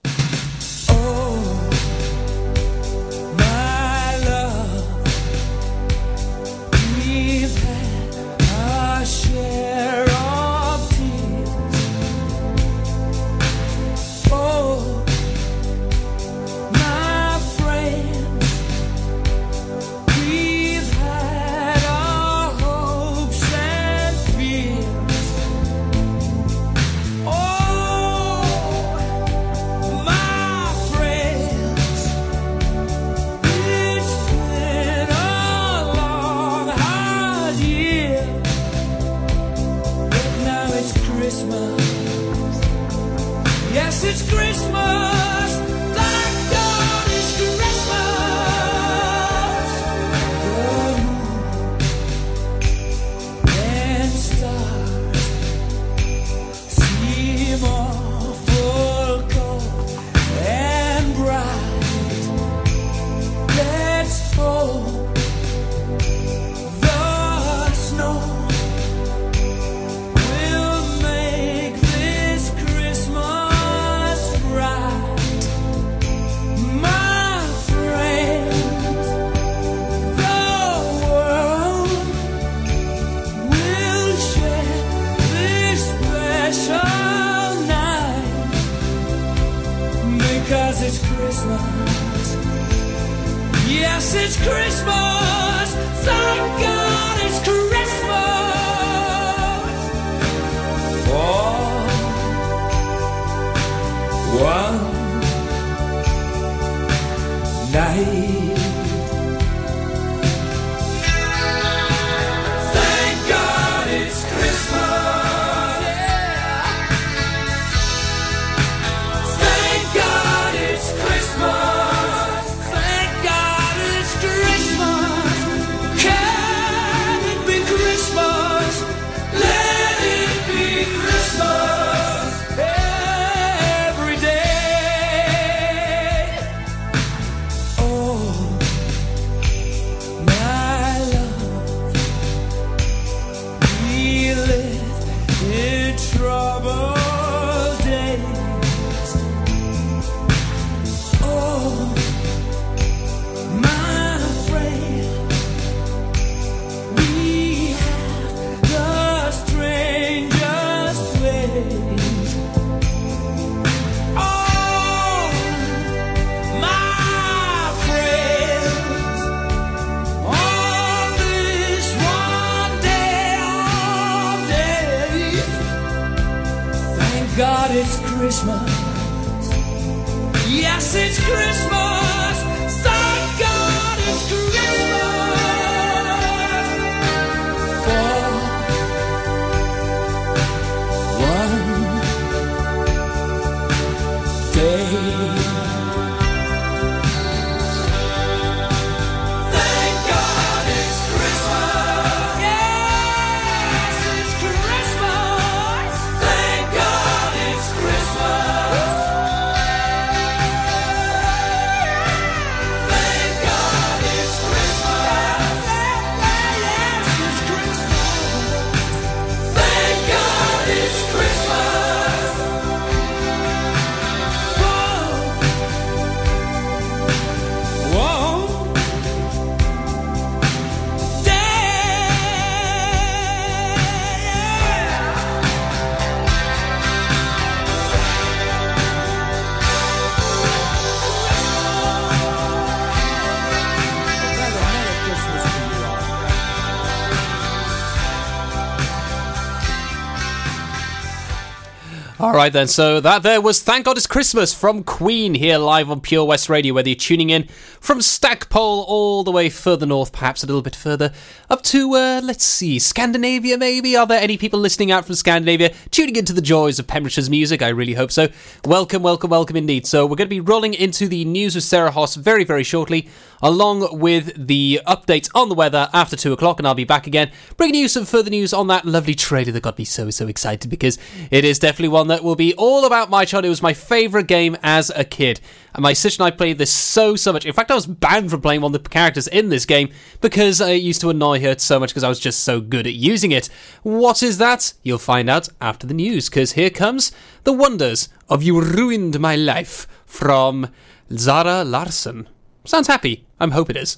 All 252.31 252.37
right, 252.37 252.53
then. 252.53 252.69
So 252.69 253.01
that 253.01 253.23
there 253.23 253.41
was 253.41 253.61
Thank 253.61 253.83
God 253.83 253.97
It's 253.97 254.07
Christmas 254.07 254.53
from 254.53 254.85
Queen 254.85 255.33
here 255.33 255.57
live 255.57 255.91
on 255.91 255.99
Pure 255.99 256.23
West 256.23 256.47
Radio. 256.47 256.73
Whether 256.73 256.87
you're 256.87 256.95
tuning 256.95 257.29
in 257.29 257.49
from 257.81 258.01
Stackpole 258.01 258.85
all 258.87 259.25
the 259.25 259.31
way 259.31 259.49
further 259.49 259.85
north, 259.85 260.13
perhaps 260.13 260.41
a 260.41 260.45
little 260.45 260.61
bit 260.61 260.73
further 260.73 261.11
up 261.49 261.61
to, 261.63 261.93
uh, 261.93 262.21
let's 262.23 262.45
see, 262.45 262.79
Scandinavia 262.79 263.57
maybe? 263.57 263.97
Are 263.97 264.07
there 264.07 264.21
any 264.21 264.37
people 264.37 264.61
listening 264.61 264.93
out 264.93 265.03
from 265.03 265.15
Scandinavia 265.15 265.73
tuning 265.89 266.15
into 266.15 266.31
the 266.31 266.41
joys 266.41 266.79
of 266.79 266.87
Pembrokeshire's 266.87 267.29
music? 267.29 267.61
I 267.61 267.67
really 267.67 267.95
hope 267.95 268.13
so. 268.13 268.29
Welcome, 268.63 269.03
welcome, 269.03 269.29
welcome 269.29 269.57
indeed. 269.57 269.85
So 269.85 270.05
we're 270.05 270.15
going 270.15 270.29
to 270.29 270.33
be 270.33 270.39
rolling 270.39 270.73
into 270.73 271.09
the 271.09 271.25
news 271.25 271.55
with 271.55 271.65
Sarah 271.65 271.91
Hoss 271.91 272.15
very, 272.15 272.45
very 272.45 272.63
shortly. 272.63 273.09
Along 273.41 273.99
with 273.99 274.47
the 274.47 274.81
updates 274.85 275.29
on 275.33 275.49
the 275.49 275.55
weather 275.55 275.89
after 275.93 276.15
2 276.15 276.33
o'clock, 276.33 276.59
and 276.59 276.67
I'll 276.67 276.75
be 276.75 276.83
back 276.83 277.07
again 277.07 277.31
bringing 277.57 277.81
you 277.81 277.87
some 277.87 278.05
further 278.05 278.29
news 278.29 278.53
on 278.53 278.67
that 278.67 278.85
lovely 278.85 279.15
trailer 279.15 279.51
that 279.51 279.63
got 279.63 279.77
me 279.77 279.85
so, 279.85 280.09
so 280.09 280.27
excited 280.27 280.69
because 280.69 280.97
it 281.31 281.43
is 281.43 281.59
definitely 281.59 281.89
one 281.89 282.07
that 282.07 282.23
will 282.23 282.35
be 282.35 282.53
all 282.55 282.85
about 282.85 283.09
my 283.09 283.25
child. 283.25 283.45
It 283.45 283.49
was 283.49 283.61
my 283.61 283.73
favourite 283.73 284.27
game 284.27 284.57
as 284.61 284.91
a 284.95 285.03
kid. 285.03 285.39
And 285.73 285.83
my 285.83 285.93
sister 285.93 286.21
and 286.21 286.33
I 286.33 286.35
played 286.35 286.57
this 286.57 286.71
so, 286.71 287.15
so 287.15 287.31
much. 287.31 287.45
In 287.45 287.53
fact, 287.53 287.71
I 287.71 287.75
was 287.75 287.85
banned 287.85 288.29
from 288.29 288.41
playing 288.41 288.61
one 288.61 288.75
of 288.75 288.83
the 288.83 288.89
characters 288.89 289.27
in 289.27 289.49
this 289.49 289.65
game 289.65 289.91
because 290.19 290.59
it 290.59 290.81
used 290.81 291.01
to 291.01 291.09
annoy 291.09 291.39
her 291.41 291.57
so 291.57 291.79
much 291.79 291.89
because 291.89 292.03
I 292.03 292.09
was 292.09 292.19
just 292.19 292.43
so 292.43 292.59
good 292.59 292.85
at 292.85 292.93
using 292.93 293.31
it. 293.31 293.49
What 293.83 294.21
is 294.21 294.37
that? 294.37 294.73
You'll 294.83 294.97
find 294.97 295.29
out 295.29 295.49
after 295.61 295.87
the 295.87 295.93
news 295.93 296.29
because 296.29 296.53
here 296.53 296.69
comes 296.69 297.11
The 297.43 297.53
Wonders 297.53 298.09
of 298.27 298.43
You 298.43 298.61
Ruined 298.61 299.19
My 299.19 299.35
Life 299.35 299.87
from 300.05 300.69
Zara 301.11 301.63
Larsson. 301.63 302.27
Sounds 302.65 302.87
happy. 302.87 303.25
I'm 303.41 303.51
hope 303.51 303.71
it 303.71 303.75
is. 303.75 303.97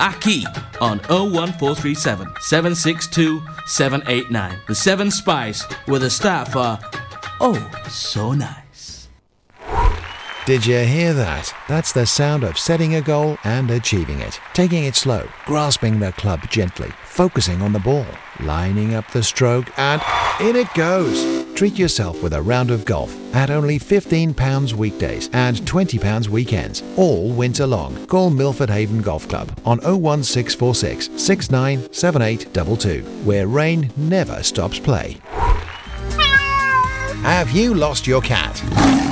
Aki 0.00 0.44
on 0.80 0.98
01437 1.08 2.28
762 2.40 3.42
789. 3.66 4.58
The 4.66 4.74
Seven 4.74 5.10
Spice, 5.10 5.64
with 5.86 6.02
a 6.04 6.10
staff 6.10 6.56
are 6.56 6.78
oh 7.40 7.70
so 7.88 8.32
nice. 8.32 8.71
Did 10.44 10.66
you 10.66 10.80
hear 10.80 11.14
that? 11.14 11.54
That's 11.68 11.92
the 11.92 12.04
sound 12.04 12.42
of 12.42 12.58
setting 12.58 12.96
a 12.96 13.00
goal 13.00 13.38
and 13.44 13.70
achieving 13.70 14.18
it. 14.18 14.40
Taking 14.54 14.86
it 14.86 14.96
slow, 14.96 15.28
grasping 15.46 16.00
the 16.00 16.10
club 16.10 16.50
gently, 16.50 16.90
focusing 17.04 17.62
on 17.62 17.72
the 17.72 17.78
ball, 17.78 18.06
lining 18.40 18.92
up 18.92 19.08
the 19.12 19.22
stroke, 19.22 19.70
and 19.78 20.02
in 20.40 20.56
it 20.56 20.66
goes. 20.74 21.46
Treat 21.54 21.78
yourself 21.78 22.20
with 22.24 22.32
a 22.32 22.42
round 22.42 22.72
of 22.72 22.84
golf 22.84 23.16
at 23.36 23.50
only 23.50 23.78
£15 23.78 24.72
weekdays 24.72 25.30
and 25.32 25.58
£20 25.58 26.26
weekends, 26.26 26.82
all 26.96 27.28
winter 27.30 27.64
long. 27.64 28.04
Call 28.08 28.30
Milford 28.30 28.70
Haven 28.70 29.00
Golf 29.00 29.28
Club 29.28 29.48
on 29.64 29.78
01646 29.78 31.22
697822, 31.22 33.04
where 33.24 33.46
rain 33.46 33.92
never 33.96 34.42
stops 34.42 34.80
play. 34.80 35.18
Have 37.22 37.52
you 37.52 37.74
lost 37.74 38.08
your 38.08 38.20
cat? 38.20 39.11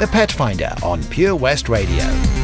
The 0.00 0.08
Pet 0.08 0.32
Finder 0.32 0.74
on 0.82 1.04
Pure 1.04 1.36
West 1.36 1.68
Radio. 1.68 2.43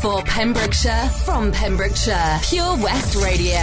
For 0.00 0.22
Pembrokeshire, 0.22 1.10
from 1.26 1.52
Pembrokeshire, 1.52 2.40
Pure 2.42 2.78
West 2.78 3.16
Radio. 3.16 3.58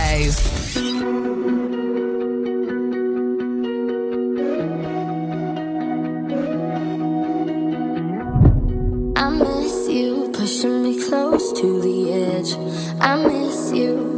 I 9.16 9.30
miss 9.32 9.90
you, 9.90 10.30
pushing 10.32 10.84
me 10.84 11.04
close 11.10 11.52
to 11.54 11.82
the 11.82 12.14
edge. 12.14 12.54
I 13.02 13.16
miss 13.16 13.72
you. 13.74 14.17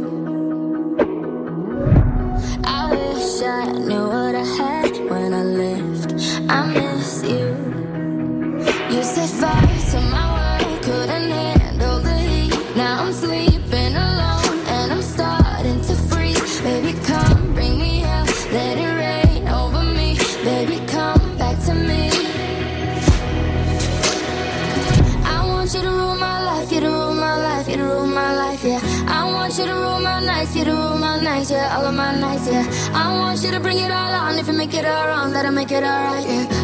My 31.90 32.14
nights, 32.14 32.46
yeah. 32.46 32.64
I 32.94 33.12
want 33.18 33.42
you 33.42 33.50
to 33.50 33.58
bring 33.58 33.78
it 33.78 33.90
all 33.90 34.12
on. 34.14 34.38
If 34.38 34.46
you 34.46 34.52
make 34.52 34.74
it 34.74 34.84
all 34.84 35.08
wrong, 35.08 35.32
that'll 35.32 35.50
make 35.50 35.72
it 35.72 35.82
alright, 35.82 36.24
yeah. 36.24 36.59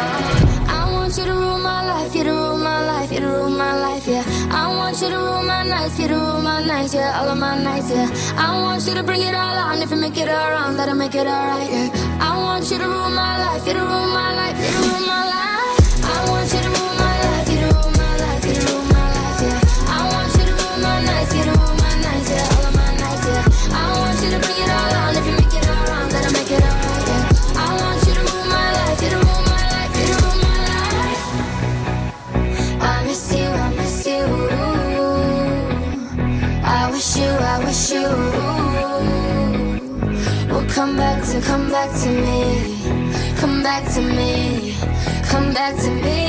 Uh, 0.00 0.76
I 0.76 0.90
want 0.92 1.16
you 1.16 1.24
to 1.24 1.32
rule 1.32 1.58
my 1.58 2.84
life, 2.86 3.12
you 3.12 3.20
to 3.20 3.26
rule 3.26 3.50
my 3.50 3.72
night, 3.82 4.06
yeah. 4.06 4.24
I 4.50 4.68
want 4.68 5.00
you 5.00 5.08
to 5.08 5.16
rule 5.16 5.42
my 5.42 5.62
nights, 5.64 5.98
you 5.98 6.08
to 6.08 6.14
rule 6.14 6.42
my 6.42 6.64
nights, 6.64 6.94
yeah, 6.94 7.20
all 7.20 7.28
of 7.28 7.38
my 7.38 7.62
nights, 7.62 7.90
yeah. 7.90 8.08
I 8.36 8.60
want 8.60 8.86
you 8.86 8.94
to 8.94 9.02
bring 9.02 9.22
it 9.22 9.34
all 9.34 9.56
on. 9.56 9.82
If 9.82 9.90
you 9.90 9.96
make 9.96 10.16
it 10.16 10.28
all 10.28 10.50
wrong, 10.50 10.76
that'll 10.76 10.94
make 10.94 11.14
it 11.14 11.26
alright, 11.26 11.70
yeah. 11.70 12.18
I 12.20 12.36
want 12.36 12.70
you 12.70 12.78
to 12.78 12.84
rule 12.84 13.10
my 13.10 13.38
life, 13.44 13.66
you 13.66 13.74
to 13.74 13.80
rule 13.80 14.08
my 14.20 14.34
life, 14.36 14.58
you 14.58 14.70
to 14.72 14.88
rule 14.88 15.06
my 15.06 15.24
life. 15.24 15.29
Back 45.60 45.76
to 45.76 45.90
me. 45.90 46.19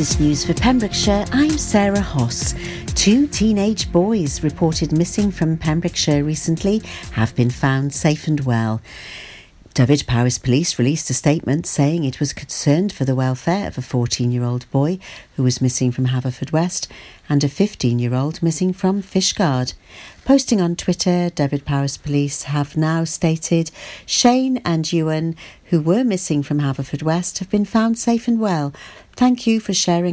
Latest 0.00 0.18
news 0.20 0.46
for 0.46 0.54
Pembrokeshire, 0.54 1.26
I'm 1.30 1.58
Sarah 1.58 2.00
Hoss. 2.00 2.54
Two 2.94 3.26
teenage 3.26 3.92
boys 3.92 4.42
reported 4.42 4.92
missing 4.92 5.30
from 5.30 5.58
Pembrokeshire 5.58 6.24
recently 6.24 6.78
have 7.12 7.36
been 7.36 7.50
found 7.50 7.92
safe 7.92 8.26
and 8.26 8.40
well. 8.40 8.80
Dyfed 9.80 10.06
Powys 10.06 10.36
Police 10.36 10.78
released 10.78 11.08
a 11.08 11.14
statement 11.14 11.66
saying 11.66 12.04
it 12.04 12.20
was 12.20 12.34
concerned 12.34 12.92
for 12.92 13.06
the 13.06 13.14
welfare 13.14 13.66
of 13.66 13.78
a 13.78 13.80
14 13.80 14.30
year 14.30 14.44
old 14.44 14.70
boy 14.70 14.98
who 15.36 15.42
was 15.42 15.62
missing 15.62 15.90
from 15.90 16.08
Haverfordwest 16.08 16.86
and 17.30 17.42
a 17.42 17.48
15 17.48 17.98
year 17.98 18.12
old 18.12 18.42
missing 18.42 18.74
from 18.74 19.02
Fishguard. 19.02 19.72
Posting 20.26 20.60
on 20.60 20.76
Twitter, 20.76 21.30
Dyfed 21.30 21.64
Powys 21.64 21.96
Police 21.96 22.42
have 22.42 22.76
now 22.76 23.04
stated 23.04 23.70
Shane 24.04 24.58
and 24.66 24.92
Ewan, 24.92 25.34
who 25.70 25.80
were 25.80 26.04
missing 26.04 26.42
from 26.42 26.60
Haverfordwest, 26.60 27.38
have 27.38 27.48
been 27.48 27.64
found 27.64 27.98
safe 27.98 28.28
and 28.28 28.38
well. 28.38 28.74
Thank 29.16 29.46
you 29.46 29.60
for 29.60 29.72
sharing 29.72 30.08